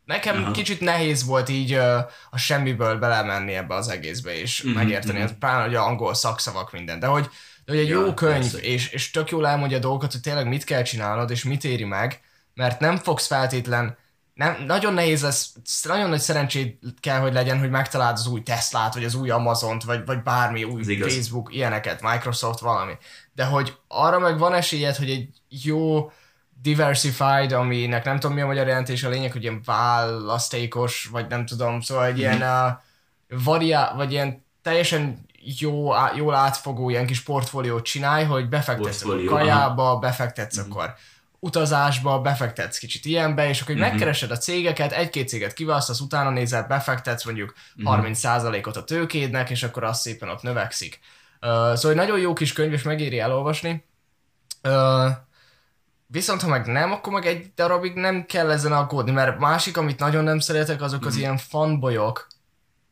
Nekem 0.05 0.43
Aha. 0.43 0.51
Kicsit 0.51 0.81
nehéz 0.81 1.25
volt 1.25 1.49
így 1.49 1.73
ö, 1.73 1.99
a 2.31 2.37
semmiből 2.37 2.99
belemenni 2.99 3.55
ebbe 3.55 3.75
az 3.75 3.89
egészbe, 3.89 4.37
és 4.39 4.63
Mhm, 4.63 4.69
uh-huh, 4.69 4.85
megérteni, 4.85 5.19
mhm. 5.19 5.25
uh-huh. 5.25 5.39
pláne 5.39 5.63
hogy 5.63 5.75
angol 5.75 6.15
szakszavak 6.15 6.73
minden, 6.73 6.99
de 6.99 7.07
hogy, 7.07 7.29
de 7.64 7.72
hogy 7.72 7.81
egy 7.81 7.88
Ja, 7.88 8.00
jó 8.00 8.14
könyv, 8.14 8.40
persze. 8.40 8.59
és, 8.59 8.88
és 8.88 9.11
tök 9.11 9.31
jól 9.31 9.46
elmondja 9.46 9.77
a 9.77 9.81
dolgokat, 9.81 10.12
hogy 10.12 10.20
tényleg 10.20 10.48
mit 10.48 10.64
kell 10.64 10.83
csinálnod, 10.83 11.31
és 11.31 11.44
mit 11.44 11.64
éri 11.64 11.85
meg, 11.85 12.20
mert 12.55 12.81
nem 12.81 12.96
fogsz 12.96 13.27
feltétlen, 13.27 13.96
nem, 14.35 14.64
nagyon 14.66 14.94
nehéz 14.94 15.22
lesz, 15.22 15.55
nagyon 15.83 16.09
nagy 16.09 16.20
szerencsét 16.20 16.79
kell, 17.00 17.18
hogy 17.18 17.33
legyen, 17.33 17.59
hogy 17.59 17.70
megtaláld 17.70 18.16
az 18.16 18.27
új 18.27 18.42
Teslát, 18.42 18.94
vagy 18.94 19.05
az 19.05 19.14
új 19.14 19.31
Amazont, 19.31 19.85
vagy, 19.85 20.05
vagy 20.07 20.22
bármi 20.22 20.64
új. 20.64 20.83
Facebook, 20.96 21.55
ilyeneket, 21.55 22.03
Microsoft, 22.03 22.59
valami. 22.59 22.92
De 23.33 23.44
hogy 23.44 23.77
arra 23.88 24.18
meg 24.18 24.38
van 24.38 24.55
esélyed, 24.55 24.96
hogy 24.96 25.11
egy 25.11 25.29
jó 25.48 26.11
diversified, 26.62 27.53
aminek 27.53 28.05
nem 28.05 28.18
tudom 28.18 28.37
mi 28.37 28.42
a 28.42 28.46
magyar 28.46 28.66
jelentés, 28.66 29.03
a 29.03 29.09
lényeg, 29.09 29.33
hogy 29.33 29.42
ilyen 29.42 29.62
választékos, 29.64 31.09
vagy 31.12 31.27
nem 31.29 31.46
tudom, 31.46 31.81
szóval 31.81 32.05
egy 32.07 32.18
ilyen 32.18 32.42
uh, 32.42 32.72
variá, 33.44 33.94
vagy 33.94 34.12
ilyen 34.12 34.44
teljesen 34.62 35.27
jó, 35.59 35.94
á- 35.94 36.16
jól 36.16 36.35
átfogó 36.35 36.90
ilyen 36.90 37.07
kis 37.07 37.22
portfóliót 37.22 37.85
csinálj, 37.85 38.24
hogy 38.24 38.48
befektetsz 38.48 39.02
akkor 39.02 39.16
Portfólió, 39.16 39.44
kajába, 39.44 39.98
befektetsz 39.98 40.59
akkor 40.59 40.94
utazásba, 41.38 42.20
befektetsz 42.20 42.78
kicsit 42.78 43.04
ilyenbe, 43.04 43.48
és 43.48 43.61
akkor 43.61 43.74
hogy 43.74 43.83
megkeresed 43.83 44.30
a 44.30 44.37
cégeket, 44.37 44.92
egy-két 44.92 45.28
céget 45.28 45.52
kiválasztasz, 45.52 46.00
utána 46.00 46.30
nézel, 46.30 46.66
befektetsz 46.66 47.24
mondjuk 47.24 47.54
30%-ot 47.85 48.76
a 48.76 48.85
tőkédnek, 48.85 49.50
és 49.50 49.62
akkor 49.62 49.85
az 49.85 50.00
szépen 50.00 50.28
ott 50.28 50.42
növekszik. 50.42 51.00
Uh, 51.40 51.48
szóval 51.50 51.90
egy 51.90 51.96
nagyon 51.96 52.18
jó 52.18 52.33
kis 52.33 52.52
könyv, 52.52 52.72
és 52.72 52.83
megéri 52.83 53.18
elolvasni. 53.18 53.85
Uh, 54.62 55.11
Viszont 56.07 56.40
ha 56.42 56.48
meg 56.48 56.66
nem, 56.66 56.92
akkor 56.92 57.12
meg 57.12 57.26
egy 57.26 57.52
darabig 57.54 57.94
nem 57.94 58.26
kell 58.26 58.50
ezen 58.50 58.72
aggódni, 58.72 59.11
mert 59.11 59.38
másik, 59.38 59.76
amit 59.76 59.98
nagyon 59.98 60.24
nem 60.24 60.38
szeretek, 60.38 60.83
azok 60.83 61.07
az 61.07 61.16
ilyen 61.16 61.37
fanboyok, 61.37 62.26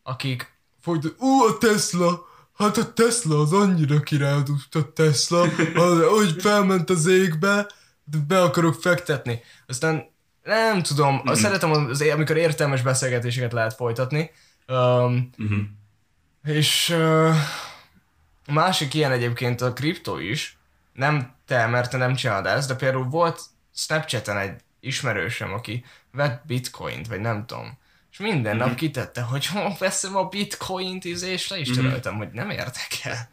akik 0.03 0.59
folyt, 0.81 1.15
ú, 1.19 1.43
a 1.43 1.59
Tesla, 1.59 2.25
hát 2.63 2.77
a 2.77 2.93
Tesla 2.93 3.39
az 3.39 3.53
annyira 3.53 4.01
király, 4.01 4.43
a 4.71 4.93
Tesla, 4.93 5.41
az, 5.75 6.05
hogy 6.19 6.43
felment 6.43 6.91
az 6.91 7.07
égbe, 7.07 7.67
de 8.05 8.19
be 8.27 8.43
akarok 8.43 8.75
fektetni. 8.75 9.43
Aztán 9.67 10.11
nem 10.43 10.83
tudom, 10.83 11.15
mm-hmm. 11.15 11.33
szeretem, 11.33 11.71
az, 11.71 12.01
amikor 12.01 12.37
értelmes 12.37 12.83
beszélgetéseket 12.83 13.53
lehet 13.53 13.75
folytatni. 13.75 14.31
Um, 14.69 15.31
Uh-huh. 15.39 15.59
és 16.45 16.89
uh, 16.89 17.35
a 18.47 18.53
másik 18.53 18.95
ilyen 18.95 19.13
egyébként 19.13 19.61
a 19.61 19.73
kriptó 19.73 20.19
is. 20.19 20.59
Nem 20.93 21.35
te, 21.47 21.67
mert 21.67 21.91
te 21.91 21.97
nem 21.97 22.15
csinálod 22.15 22.47
ezt, 22.47 22.69
de 22.69 22.75
például 22.75 23.09
volt 23.09 23.41
Snapchaten 23.75 24.39
egy 24.39 24.61
ismerősöm, 24.81 25.53
aki 25.53 25.85
vett 26.13 26.47
bitcoint, 26.47 27.07
vagy 27.07 27.21
nem 27.21 27.47
tudom. 27.47 27.79
És 28.13 28.19
minden 28.19 28.57
nap 28.57 28.75
kitette, 28.75 29.21
hogy 29.21 29.47
ha 29.47 29.77
veszem 29.79 30.17
a 30.17 30.29
bitcoint, 30.29 31.05
és 31.05 31.49
le 31.49 31.59
is 31.59 31.71
töröltem, 31.71 32.17
hogy 32.17 32.29
nem 32.33 32.51
érdekel. 32.51 33.31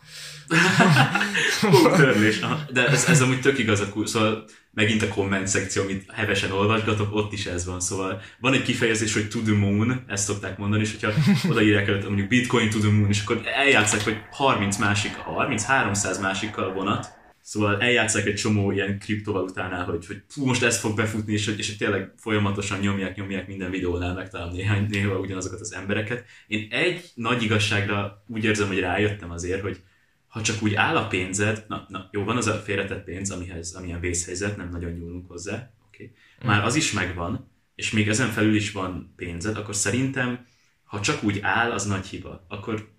Törlés. 1.98 2.40
De 2.72 2.88
ez, 2.88 3.06
ez 3.06 3.22
amúgy 3.22 3.42
tök 3.42 3.58
igaz 3.58 3.80
a 3.80 4.06
szóval 4.06 4.46
megint 4.74 5.02
a 5.02 5.08
komment 5.08 5.48
szekció, 5.48 5.82
amit 5.82 6.12
hevesen 6.12 6.52
olvasgatok, 6.52 7.16
ott 7.16 7.34
is 7.34 7.46
ez 7.46 7.66
van. 7.66 7.80
Szóval 7.80 8.22
van 8.40 8.54
egy 8.54 8.64
kifejezés, 8.64 9.14
hogy 9.14 9.30
to 9.30 9.40
the 9.40 9.54
moon, 9.54 10.04
ezt 10.08 10.26
szokták 10.26 10.58
mondani, 10.58 10.82
és 10.82 10.92
hogyha 11.00 11.22
odaírják 11.50 11.88
előtt 11.88 12.08
mondjuk 12.08 12.28
bitcoin 12.28 12.70
to 12.70 12.80
the 12.80 12.92
moon, 12.92 13.10
és 13.10 13.22
akkor 13.22 13.42
eljátszák, 13.46 14.04
hogy 14.04 14.18
30 14.32 14.78
másik, 14.78 15.12
30-300 15.38 16.22
másikkal 16.22 16.74
vonat, 16.74 17.19
Szóval 17.50 17.82
eljátszák 17.82 18.26
egy 18.26 18.36
csomó 18.36 18.72
ilyen 18.72 19.00
kriptovalutánál, 19.00 19.86
hogy, 19.86 20.06
hogy 20.06 20.24
fú, 20.28 20.46
most 20.46 20.64
ez 20.64 20.80
fog 20.80 20.96
befutni, 20.96 21.34
és, 21.34 21.48
és 21.58 21.78
tényleg 21.78 22.14
folyamatosan 22.18 22.80
nyomják, 22.80 23.16
nyomják 23.16 23.48
minden 23.48 23.72
videónál, 23.72 24.14
megtalálom 24.14 24.54
néhány, 24.54 24.86
néha 24.90 25.20
ugyanazokat 25.20 25.60
az 25.60 25.74
embereket. 25.74 26.26
Én 26.48 26.68
egy 26.72 27.12
nagy 27.16 27.44
igazságra 27.44 28.24
úgy 28.28 28.44
érzem, 28.44 28.68
hogy 28.68 28.80
rájöttem 28.80 29.32
azért, 29.32 29.62
hogy 29.62 29.82
ha 30.28 30.42
csak 30.42 30.62
úgy 30.62 30.74
áll 30.74 30.96
a 30.96 31.08
pénzed, 31.08 31.66
na, 31.68 31.86
na 31.88 32.10
jó, 32.12 32.24
van 32.24 32.38
az 32.38 32.48
a 32.48 32.54
félretett 32.54 33.04
pénz, 33.04 33.32
amihez, 33.32 33.74
amilyen 33.74 34.00
vészhelyzet, 34.00 34.58
nem 34.58 34.70
nagyon 34.70 34.92
nyúlunk 34.92 35.28
hozzá. 35.28 35.72
Okay. 35.88 36.12
Már 36.44 36.64
az 36.64 36.76
is 36.76 36.92
megvan, 36.92 37.52
és 37.76 37.92
még 37.92 38.08
ezen 38.08 38.30
felül 38.30 38.56
is 38.56 38.72
van 38.72 39.14
pénzed, 39.16 39.58
akkor 39.58 39.76
szerintem, 39.76 40.46
ha 40.84 41.00
csak 41.00 41.24
úgy 41.24 41.40
áll, 41.42 41.72
az 41.72 41.86
nagy 41.86 42.06
hiba. 42.06 42.46
Akkor 42.48 42.90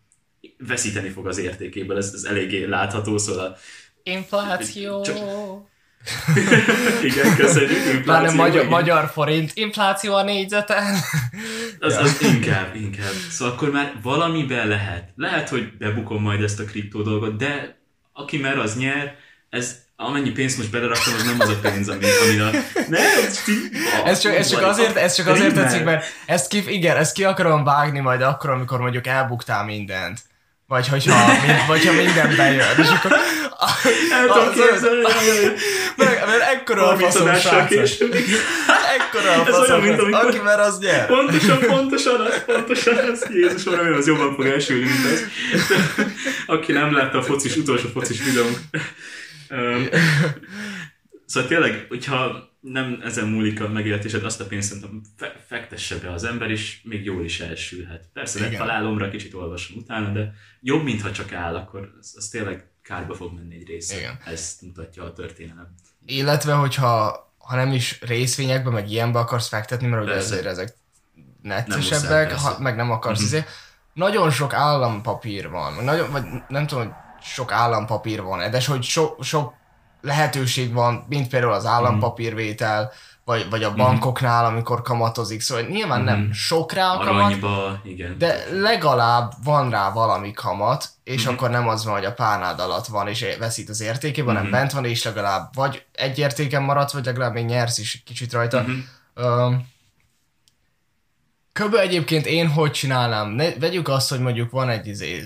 veszíteni 0.58 1.08
fog 1.08 1.26
az 1.26 1.38
értékéből, 1.38 1.96
ez, 1.96 2.12
ez 2.14 2.24
eléggé 2.24 2.64
látható, 2.64 3.18
szóval 3.18 3.56
Infláció. 4.10 5.04
Igen, 7.02 7.36
köszönjük. 7.36 8.02
Pláne 8.02 8.28
infláció, 8.28 8.36
magyar, 8.36 8.54
igen. 8.54 8.66
magyar 8.66 9.10
forint. 9.12 9.50
Infláció 9.54 10.14
a 10.14 10.22
négyzeten. 10.22 10.84
Az, 11.82 11.96
az 11.96 12.22
inkább, 12.22 12.74
inkább. 12.74 13.12
Szóval 13.30 13.54
akkor 13.54 13.70
már 13.70 13.92
valamiben 14.02 14.68
lehet. 14.68 15.12
Lehet, 15.16 15.48
hogy 15.48 15.76
bebukom 15.78 16.22
majd 16.22 16.42
ezt 16.42 16.60
a 16.60 16.64
kriptó 16.64 17.02
dolgot, 17.02 17.36
de 17.36 17.78
aki 18.12 18.38
mer, 18.38 18.58
az 18.58 18.76
nyer. 18.76 19.14
Ez 19.50 19.76
amennyi 19.96 20.30
pénzt 20.30 20.58
most 20.58 20.70
beleraktam, 20.70 21.14
az 21.14 21.24
nem 21.24 21.40
az 21.40 21.48
a 21.48 21.58
pénz, 21.62 21.88
ami, 21.88 22.04
ami 22.22 22.38
a... 22.38 22.50
Ne, 22.88 22.98
ez, 22.98 23.42
Ez 24.04 24.20
csak, 24.20 24.34
ez 24.34 24.50
csak 24.50 24.62
azért, 24.62 24.96
ez 24.96 25.14
csak 25.14 25.26
azért 25.26 25.54
tetszik, 25.54 25.84
mert 25.84 26.04
ezt 26.26 26.48
ki, 26.48 26.62
igen, 26.66 26.96
ezt 26.96 27.12
ki 27.12 27.24
akarom 27.24 27.64
vágni 27.64 28.00
majd 28.00 28.22
akkor, 28.22 28.50
amikor 28.50 28.80
mondjuk 28.80 29.06
elbuktál 29.06 29.64
mindent. 29.64 30.20
Vagy 30.66 30.88
hogyha, 30.88 31.26
mind, 31.46 31.66
vagy 31.66 31.86
ha 31.86 31.92
minden 31.92 32.36
bejön. 32.36 32.78
És 32.78 32.88
akkor... 32.88 33.12
El 34.10 34.26
tudom 34.26 34.52
képzelni, 34.52 35.02
Mert, 35.96 36.26
mert 36.26 36.42
ekkora 36.42 36.88
a 36.88 36.96
faszom 36.96 37.66
később. 37.68 38.14
Ekkora 38.98 39.40
a 39.40 39.44
faszom 39.44 40.12
Aki 40.12 40.38
mer, 40.38 40.58
az 40.58 40.78
nyer. 40.78 41.06
Pontosan, 41.06 41.58
pontosan 41.58 42.20
az, 42.20 42.44
pontosan 42.44 42.96
az. 42.96 43.26
Jézus, 43.30 43.64
remélem, 43.64 43.98
az 43.98 44.06
jobban 44.06 44.34
fog 44.34 44.46
elsülni, 44.46 44.84
mint 44.84 45.04
az. 45.12 45.24
Aki 46.46 46.72
nem 46.72 46.92
látta 46.92 47.18
a 47.18 47.22
focis, 47.22 47.56
utolsó 47.56 47.88
focis 47.88 48.24
videónk. 48.24 48.58
Szóval 51.26 51.48
tényleg, 51.48 51.86
hogyha 51.88 52.48
nem 52.60 53.00
ezen 53.04 53.28
múlik 53.28 53.60
a 53.60 53.68
megélhetésed, 53.68 54.24
azt 54.24 54.40
a 54.40 54.46
pénzt 54.46 54.68
szerintem 54.68 55.00
fe- 55.16 55.36
fektesse 55.48 55.96
be 55.96 56.12
az 56.12 56.24
ember, 56.24 56.50
és 56.50 56.78
még 56.82 57.04
jól 57.04 57.24
is 57.24 57.40
elsülhet. 57.40 58.04
Persze, 58.12 58.38
Igen. 58.38 58.50
de 58.50 58.56
találomra 58.56 59.10
kicsit 59.10 59.34
olvasom 59.34 59.76
utána, 59.76 60.12
de 60.12 60.32
jobb, 60.60 60.82
mintha 60.82 61.12
csak 61.12 61.32
áll, 61.32 61.54
akkor 61.56 61.92
az, 62.00 62.14
az 62.16 62.28
tényleg 62.28 62.69
kárba 62.90 63.14
fog 63.14 63.34
menni 63.34 63.54
egy 63.54 63.66
része. 63.66 63.96
Igen. 63.98 64.18
Ezt 64.24 64.62
mutatja 64.62 65.04
a 65.04 65.12
történelem. 65.12 65.74
Illetve, 66.04 66.52
hogyha 66.52 67.28
ha 67.38 67.56
nem 67.56 67.72
is 67.72 68.00
részvényekbe, 68.00 68.70
meg 68.70 68.90
ilyenbe 68.90 69.18
akarsz 69.18 69.48
fektetni, 69.48 69.86
mert 69.86 70.02
ugye 70.02 70.14
azért 70.14 70.44
ezek 70.44 70.76
neccesebbek, 71.42 72.32
ha, 72.32 72.56
meg 72.58 72.76
nem 72.76 72.90
akarsz, 72.90 73.30
Mhm. 73.30 73.34
uh-huh. 73.34 73.50
nagyon 73.92 74.30
sok 74.30 74.52
állampapír 74.54 75.48
van, 75.50 75.84
nagyon, 75.84 76.10
vagy 76.10 76.24
nem 76.48 76.66
tudom, 76.66 76.84
hogy 76.84 76.92
sok 77.22 77.52
állampapír 77.52 78.22
van, 78.22 78.50
de 78.50 78.62
hogy 78.66 78.82
so, 78.82 79.14
sok 79.20 79.54
lehetőség 80.00 80.72
van, 80.72 81.04
mint 81.08 81.28
például 81.28 81.52
az 81.52 81.66
állampapírvétel, 81.66 82.92
vagy, 83.30 83.50
vagy 83.50 83.62
a 83.62 83.74
bankoknál, 83.74 84.44
amikor 84.44 84.82
kamatozik, 84.82 85.40
szóval 85.40 85.64
nyilván 85.64 86.02
nem 86.02 86.20
Mhm. 86.20 86.30
sok 86.30 86.72
rá 86.72 86.92
a 86.92 86.98
kamat, 86.98 87.22
Aranyba, 87.24 87.80
igen. 87.84 88.18
de 88.18 88.44
legalább 88.52 89.32
van 89.44 89.70
rá 89.70 89.90
valami 89.92 90.32
kamat, 90.32 90.88
és 91.04 91.24
Mhm. 91.24 91.32
akkor 91.34 91.50
nem 91.50 91.68
az 91.68 91.84
van, 91.84 91.94
hogy 91.94 92.04
a 92.04 92.12
párnád 92.12 92.60
alatt 92.60 92.86
van, 92.86 93.08
és 93.08 93.26
veszít 93.38 93.68
az 93.68 93.80
értékében, 93.80 94.28
hanem 94.34 94.42
Mhm. 94.48 94.52
bent 94.58 94.72
van, 94.72 94.84
és 94.84 95.04
legalább 95.04 95.54
vagy 95.54 95.84
egy 95.92 96.18
értéken 96.18 96.62
maradsz, 96.62 96.92
vagy 96.92 97.04
legalább 97.04 97.32
még 97.32 97.44
nyersz 97.44 97.78
is 97.78 98.02
kicsit 98.06 98.32
rajta. 98.32 98.60
Mhm. 98.62 99.26
Um, 99.26 99.68
Köbben 101.52 101.80
egyébként 101.80 102.26
én 102.26 102.48
hogy 102.48 102.70
csinálnám? 102.70 103.28
Ne, 103.28 103.54
vegyük 103.54 103.88
azt, 103.88 104.08
hogy 104.10 104.20
mondjuk 104.20 104.50
van 104.50 104.68
egy 104.68 104.86
izé, 104.86 105.22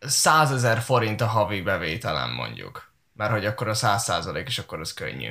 100 0.00 0.52
ezer 0.52 0.78
forint 0.80 1.20
a 1.20 1.26
havi 1.26 1.60
bevételem 1.62 2.30
mondjuk. 2.34 2.92
Mert 3.16 3.30
hogy 3.32 3.46
akkor 3.46 3.68
a 3.68 3.74
100 3.74 4.02
százalék, 4.04 4.46
és 4.46 4.58
akkor 4.58 4.80
az 4.80 4.94
könnyű 4.94 5.28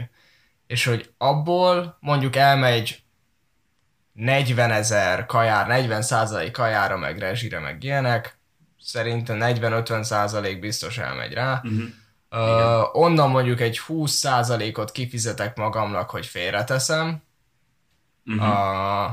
és 0.71 0.85
hogy 0.85 1.13
abból 1.17 1.97
mondjuk 1.99 2.35
elmegy 2.35 3.03
40 4.13 4.71
ezer 4.71 5.25
kajár, 5.25 5.67
40 5.67 6.01
százalék 6.01 6.51
kajára, 6.51 6.97
meg 6.97 7.19
rezsire, 7.19 7.59
meg 7.59 7.83
ilyenek, 7.83 8.39
szerintem 8.79 9.37
40-50 9.41 10.03
százalék 10.03 10.59
biztos 10.59 10.97
elmegy 10.97 11.33
rá. 11.33 11.61
Uh-huh. 11.63 11.89
Uh, 12.31 12.95
onnan 12.95 13.29
mondjuk 13.29 13.59
egy 13.61 13.79
20 13.79 14.11
százalékot 14.11 14.91
kifizetek 14.91 15.55
magamnak, 15.57 16.09
hogy 16.09 16.25
félreteszem. 16.25 17.23
Uh-huh. 18.25 18.47
Uh, 18.47 19.11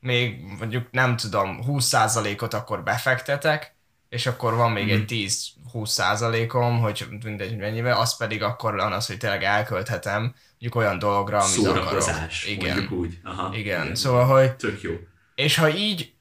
még 0.00 0.40
mondjuk 0.58 0.90
nem 0.90 1.16
tudom, 1.16 1.64
20 1.64 1.84
százalékot 1.84 2.54
akkor 2.54 2.82
befektetek, 2.82 3.74
és 4.08 4.26
akkor 4.26 4.54
van 4.54 4.72
még 4.72 4.84
uh-huh. 4.84 4.98
egy 4.98 5.06
10 5.06 5.48
20%-om, 5.74 6.80
hogy 6.80 7.06
mindegy, 7.24 7.56
mennyivel, 7.56 8.00
az 8.00 8.16
pedig 8.16 8.42
akkor 8.42 8.74
van 8.74 8.92
az, 8.92 9.06
hogy 9.06 9.16
tényleg 9.16 9.42
elkölthetem 9.42 10.34
mondjuk 10.50 10.74
olyan 10.74 10.98
dolgra, 10.98 11.38
amit 11.38 11.50
Szórakozás, 11.50 12.42
akarok. 12.42 12.62
Igen. 12.62 12.76
mondjuk 12.76 13.00
úgy. 13.00 13.18
Aha, 13.22 13.48
igen. 13.54 13.60
igen, 13.60 13.94
szóval, 13.94 14.24
hogy... 14.24 14.54
Tök 14.54 14.82
jó. 14.82 14.92
És 15.34 15.56
ha 15.56 15.68
így 15.68 16.12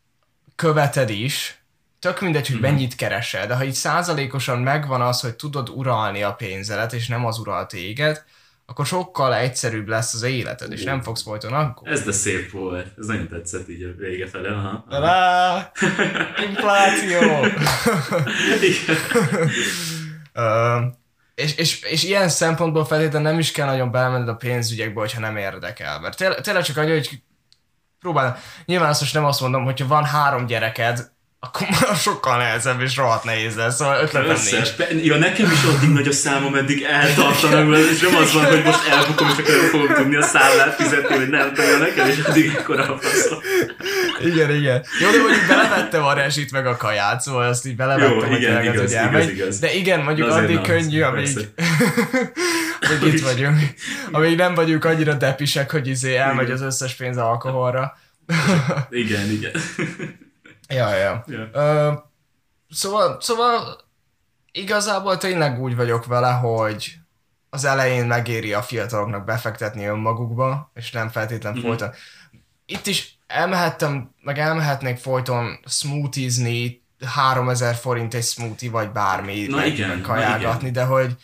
követed 0.55 1.09
is, 1.09 1.63
tök 1.99 2.21
mindegy, 2.21 2.47
hogy 2.47 2.55
mhm. 2.55 2.65
mennyit 2.65 2.95
keresel, 2.95 3.47
de 3.47 3.55
ha 3.55 3.63
így 3.63 3.73
százalékosan 3.73 4.59
megvan 4.59 5.01
az, 5.01 5.21
hogy 5.21 5.35
tudod 5.35 5.69
uralni 5.69 6.23
a 6.23 6.33
pénzedet, 6.33 6.93
és 6.93 7.07
nem 7.07 7.25
az 7.25 7.39
uralt 7.39 7.67
téged, 7.67 8.23
akkor 8.73 8.85
sokkal 8.85 9.35
egyszerűbb 9.35 9.87
lesz 9.87 10.13
az 10.13 10.23
életed, 10.23 10.71
és 10.71 10.83
nem 10.83 11.01
fogsz 11.01 11.23
folyton 11.23 11.53
aggódni. 11.53 11.91
Ez 11.91 12.03
de 12.03 12.11
szép 12.11 12.51
volt. 12.51 12.87
Ez 12.97 13.05
nagyon 13.05 13.27
tetszett 13.27 13.69
így 13.69 13.83
a 13.83 13.87
vége 13.97 14.27
fele. 14.27 14.49
Aha. 14.49 14.85
aha. 14.89 15.01
Rá! 15.01 15.71
Infláció! 16.49 17.19
Igen. 18.61 18.97
Ö, 20.33 20.79
és, 21.35 21.55
és, 21.55 21.81
és 21.81 22.03
ilyen 22.03 22.29
szempontból 22.29 22.85
feltétlenül 22.85 23.29
nem 23.29 23.39
is 23.39 23.51
kell 23.51 23.65
nagyon 23.65 23.91
belemenned 23.91 24.27
a 24.27 24.35
pénzügyekbe, 24.35 24.99
hogyha 24.99 25.19
nem 25.19 25.37
érdekel. 25.37 25.99
Mert 25.99 26.17
tényleg, 26.17 26.41
tényleg 26.41 26.63
csak 26.63 26.77
annyi, 26.77 26.91
hogy 26.91 27.21
próbál. 27.99 28.39
Nyilván 28.65 28.89
azt 28.89 29.01
most 29.01 29.13
nem 29.13 29.25
azt 29.25 29.41
mondom, 29.41 29.63
hogyha 29.63 29.87
van 29.87 30.03
három 30.03 30.45
gyereked, 30.45 31.11
akkor 31.45 31.67
már 31.69 31.95
sokkal 31.95 32.37
nehezebb 32.37 32.81
és 32.81 32.95
rohadt 32.97 33.23
nehéz 33.23 33.55
lesz, 33.55 33.75
szóval 33.75 34.01
ötletem 34.03 34.27
nincs. 34.29 34.39
Összes. 34.53 34.75
Be- 34.75 34.87
Ja, 35.03 35.17
nekem 35.17 35.51
is 35.51 35.63
addig 35.63 35.89
nagy 35.89 36.07
a 36.07 36.11
számom, 36.11 36.55
eddig 36.55 36.81
eltartanak 36.83 37.69
vele, 37.69 37.89
és 37.91 37.99
nem 37.99 38.15
az 38.15 38.33
van, 38.33 38.45
hogy 38.45 38.63
most 38.63 38.87
elbukom, 38.87 39.27
és 39.27 39.33
akkor 39.37 39.69
fogom 39.71 39.93
tudni 39.95 40.15
a 40.15 40.21
szállát 40.21 40.75
fizetni, 40.75 41.15
hogy 41.15 41.29
nem 41.29 41.53
tudom, 41.53 41.79
nekem 41.79 42.07
is 42.09 42.19
addig 42.19 42.53
ekkora 42.57 42.83
a 42.93 42.97
faszom. 42.97 43.39
Igen, 44.25 44.55
igen. 44.55 44.83
Jó, 45.01 45.09
de 45.11 45.17
mondjuk 45.17 45.47
belevettem 45.47 46.03
a 46.03 46.13
rezsit 46.13 46.51
meg 46.51 46.65
a 46.67 46.77
kaját, 46.77 47.21
szóval 47.21 47.47
azt 47.47 47.65
így 47.65 47.75
belevettem, 47.75 48.11
Jó, 48.13 48.19
hogy 48.19 48.41
igen, 48.41 48.61
igaz, 48.63 48.73
igaz, 48.75 48.91
elmegy. 48.93 49.29
igaz. 49.29 49.59
De 49.59 49.73
igen, 49.73 49.99
mondjuk 49.99 50.27
De 50.27 50.33
addig 50.33 50.61
könnyű, 50.61 51.01
amíg, 51.01 51.27
amíg 52.99 53.13
itt 53.13 53.21
vagyunk. 53.23 53.57
Amíg 54.11 54.37
nem 54.37 54.53
vagyunk 54.53 54.85
annyira 54.85 55.13
depisek, 55.13 55.71
hogy 55.71 55.87
izé 55.87 56.15
elmegy 56.15 56.51
az 56.51 56.61
összes 56.61 56.93
pénz 56.93 57.17
alkoholra. 57.17 57.97
Igen, 58.89 59.29
igen. 59.31 59.51
Ja, 60.73 60.95
ja. 60.95 61.23
Ja. 61.27 61.49
Ö, 61.53 61.91
szóval, 62.69 63.17
szóval 63.21 63.77
igazából 64.51 65.17
tényleg 65.17 65.61
úgy 65.61 65.75
vagyok 65.75 66.05
vele, 66.05 66.31
hogy 66.31 66.93
az 67.49 67.65
elején 67.65 68.05
megéri 68.05 68.53
a 68.53 68.61
fiataloknak 68.61 69.25
befektetni 69.25 69.85
önmagukba, 69.85 70.71
és 70.73 70.91
nem 70.91 71.09
feltétlen 71.09 71.53
Mhm. 71.53 71.65
folyton. 71.65 71.91
Itt 72.65 72.85
is 72.85 73.17
elmehettem, 73.27 74.13
meg 74.21 74.39
elmehetnék 74.39 74.97
folyton 74.97 75.59
smoothizni, 75.67 76.81
3000 77.05 77.75
forint 77.75 78.13
egy 78.13 78.23
smoothie, 78.23 78.69
vagy 78.71 78.91
bármi, 78.91 79.45
Na 79.45 79.55
meg, 79.55 79.67
igen, 79.67 79.89
meg 79.89 80.01
kajálgatni, 80.01 80.71
de 80.71 80.83
hogy 80.83 81.15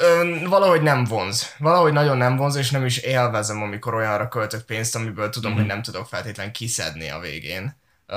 ö, 0.00 0.36
valahogy 0.48 0.82
nem 0.82 1.04
vonz. 1.04 1.54
Valahogy 1.58 1.92
nagyon 1.92 2.16
nem 2.16 2.36
vonz, 2.36 2.54
és 2.56 2.70
nem 2.70 2.84
is 2.84 2.96
élvezem, 2.98 3.62
amikor 3.62 3.94
olyanra 3.94 4.28
költök 4.28 4.62
pénzt, 4.64 4.94
amiből 4.96 5.30
tudom, 5.30 5.50
Mhm. 5.50 5.60
hogy 5.60 5.68
nem 5.68 5.82
tudok 5.82 6.06
feltétlen 6.06 6.52
kiszedni 6.52 7.08
a 7.10 7.18
végén. 7.18 7.76
Ö, 8.06 8.16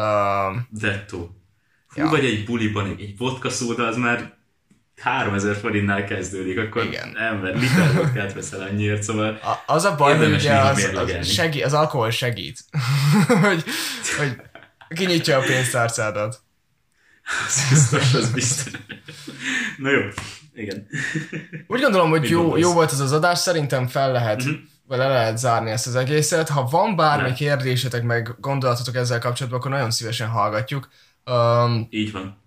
Dettó. 0.70 1.30
Ja. 1.96 2.08
vagy 2.10 2.26
egy 2.26 2.46
buliban 2.46 2.86
egy, 2.86 3.02
egy 3.02 3.18
vodka 3.18 3.50
szóda, 3.50 3.88
az 3.88 3.96
már 3.98 4.38
3000 5.02 5.56
forintnál 5.56 6.04
kezdődik, 6.04 6.60
akkor 6.60 6.84
Igen. 6.84 7.18
ember 7.18 7.56
liter 7.56 7.94
vodkát 7.94 8.34
veszel 8.34 8.62
annyiért, 8.62 9.04
szóval 9.04 9.40
A- 9.44 9.74
Az 9.74 9.84
a 9.84 9.96
baj, 9.96 10.18
hogy 10.18 10.32
ugye 10.34 10.54
az, 10.58 10.90
az, 10.94 11.32
segít, 11.34 11.64
az 11.64 11.74
alkohol 11.74 12.10
segít, 12.10 12.60
hogy, 13.42 13.64
hogy 14.18 14.36
kinyitja 14.90 15.38
a 15.38 15.42
pénztárcádat. 15.42 16.40
az 17.48 17.66
biztos, 17.70 18.14
az 18.14 18.32
biztos. 18.32 18.72
Na 19.78 19.90
jó, 19.90 20.00
igen. 20.54 20.88
Úgy 21.68 21.82
gondolom, 21.82 22.10
hogy 22.10 22.30
jó, 22.30 22.58
jó 22.58 22.74
volt 22.74 22.92
ez 22.92 23.00
az 23.00 23.12
adás, 23.12 23.40
szerintem 23.40 23.88
fel 23.88 24.12
lehet, 24.12 24.44
Mhm. 24.44 24.54
Le 24.98 25.08
lehet 25.08 25.38
zárni 25.38 25.72
ezt 25.72 25.88
az 25.88 25.96
egészet. 25.96 26.50
Ha 26.50 26.64
van 26.64 26.96
bármi 26.96 27.28
Le. 27.30 27.34
kérdésetek, 27.34 28.04
meg 28.04 28.36
gondolatotok 28.40 28.96
ezzel 28.96 29.20
kapcsolatban, 29.20 29.60
akkor 29.60 29.72
nagyon 29.72 29.92
szívesen 29.92 30.28
hallgatjuk. 30.28 30.90
Um, 31.26 31.88
Így 31.90 32.12
van. 32.12 32.42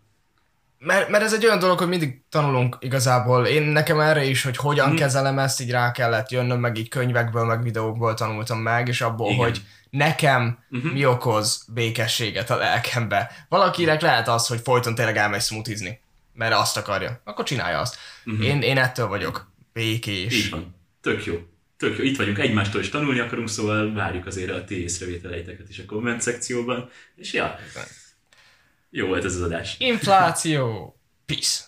mert, 0.79 1.09
mert 1.09 1.25
ez 1.25 1.33
egy 1.33 1.45
olyan 1.45 1.59
dolog, 1.59 1.79
hogy 1.79 1.89
mindig 1.89 2.23
tanulunk 2.29 2.77
igazából. 2.81 3.47
Én 3.47 3.63
nekem 3.63 4.01
erre 4.01 4.25
is, 4.25 4.43
hogy 4.43 4.57
hogyan 4.57 4.89
Mhm. 4.89 4.97
kezelem 4.97 5.39
ezt, 5.39 5.61
így 5.61 5.71
rá 5.71 5.91
kellett 5.91 6.31
jönnöm, 6.31 6.61
meg 6.61 6.77
így 6.79 6.89
könyvekből, 6.89 7.45
meg 7.45 7.63
videókból 7.63 8.15
tanultam 8.15 8.59
meg, 8.59 8.89
és 8.89 9.01
abból, 9.01 9.31
Igen. 9.31 9.39
hogy 9.45 9.63
nekem 9.91 10.59
Mhm. 10.69 10.87
mi 10.87 11.07
okoz 11.07 11.65
békességet 11.73 12.51
a 12.51 12.57
lelkembe. 12.57 13.31
Valakinek 13.49 14.01
lehet 14.01 14.29
az, 14.29 14.47
hogy 14.47 14.61
folyton 14.65 14.95
tényleg 14.95 15.17
elmegy 15.17 15.41
smoothizni, 15.43 16.01
mert 16.35 16.55
azt 16.55 16.77
akarja. 16.77 17.21
Akkor 17.25 17.45
csinálja 17.45 17.79
azt. 17.79 17.97
Mhm. 18.25 18.43
Én, 18.43 18.63
én 18.63 18.79
ettől 18.79 19.07
vagyok 19.09 19.53
békés. 19.73 20.35
Így 20.45 20.51
van. 20.51 20.75
Tök 21.01 21.25
jó. 21.25 21.35
Tök 21.83 21.99
jó. 21.99 22.05
Itt 22.05 22.17
vagyunk, 22.17 22.39
egymástól 22.39 22.81
is 22.81 22.89
tanulni 22.89 23.19
akarunk, 23.19 23.49
szóval 23.49 23.93
várjuk 23.93 24.27
azért 24.27 24.51
a 24.51 24.65
ti 24.65 24.83
észrevételeiteket 24.83 25.69
is 25.69 25.79
a 25.79 25.85
komment 25.85 26.21
szekcióban. 26.21 26.91
És 27.17 27.33
ja, 27.33 27.59
jó 28.91 29.07
volt 29.07 29.25
ez 29.25 29.35
az 29.35 29.43
adás. 29.43 29.77
Infláció. 29.79 30.97
Peace. 31.27 31.61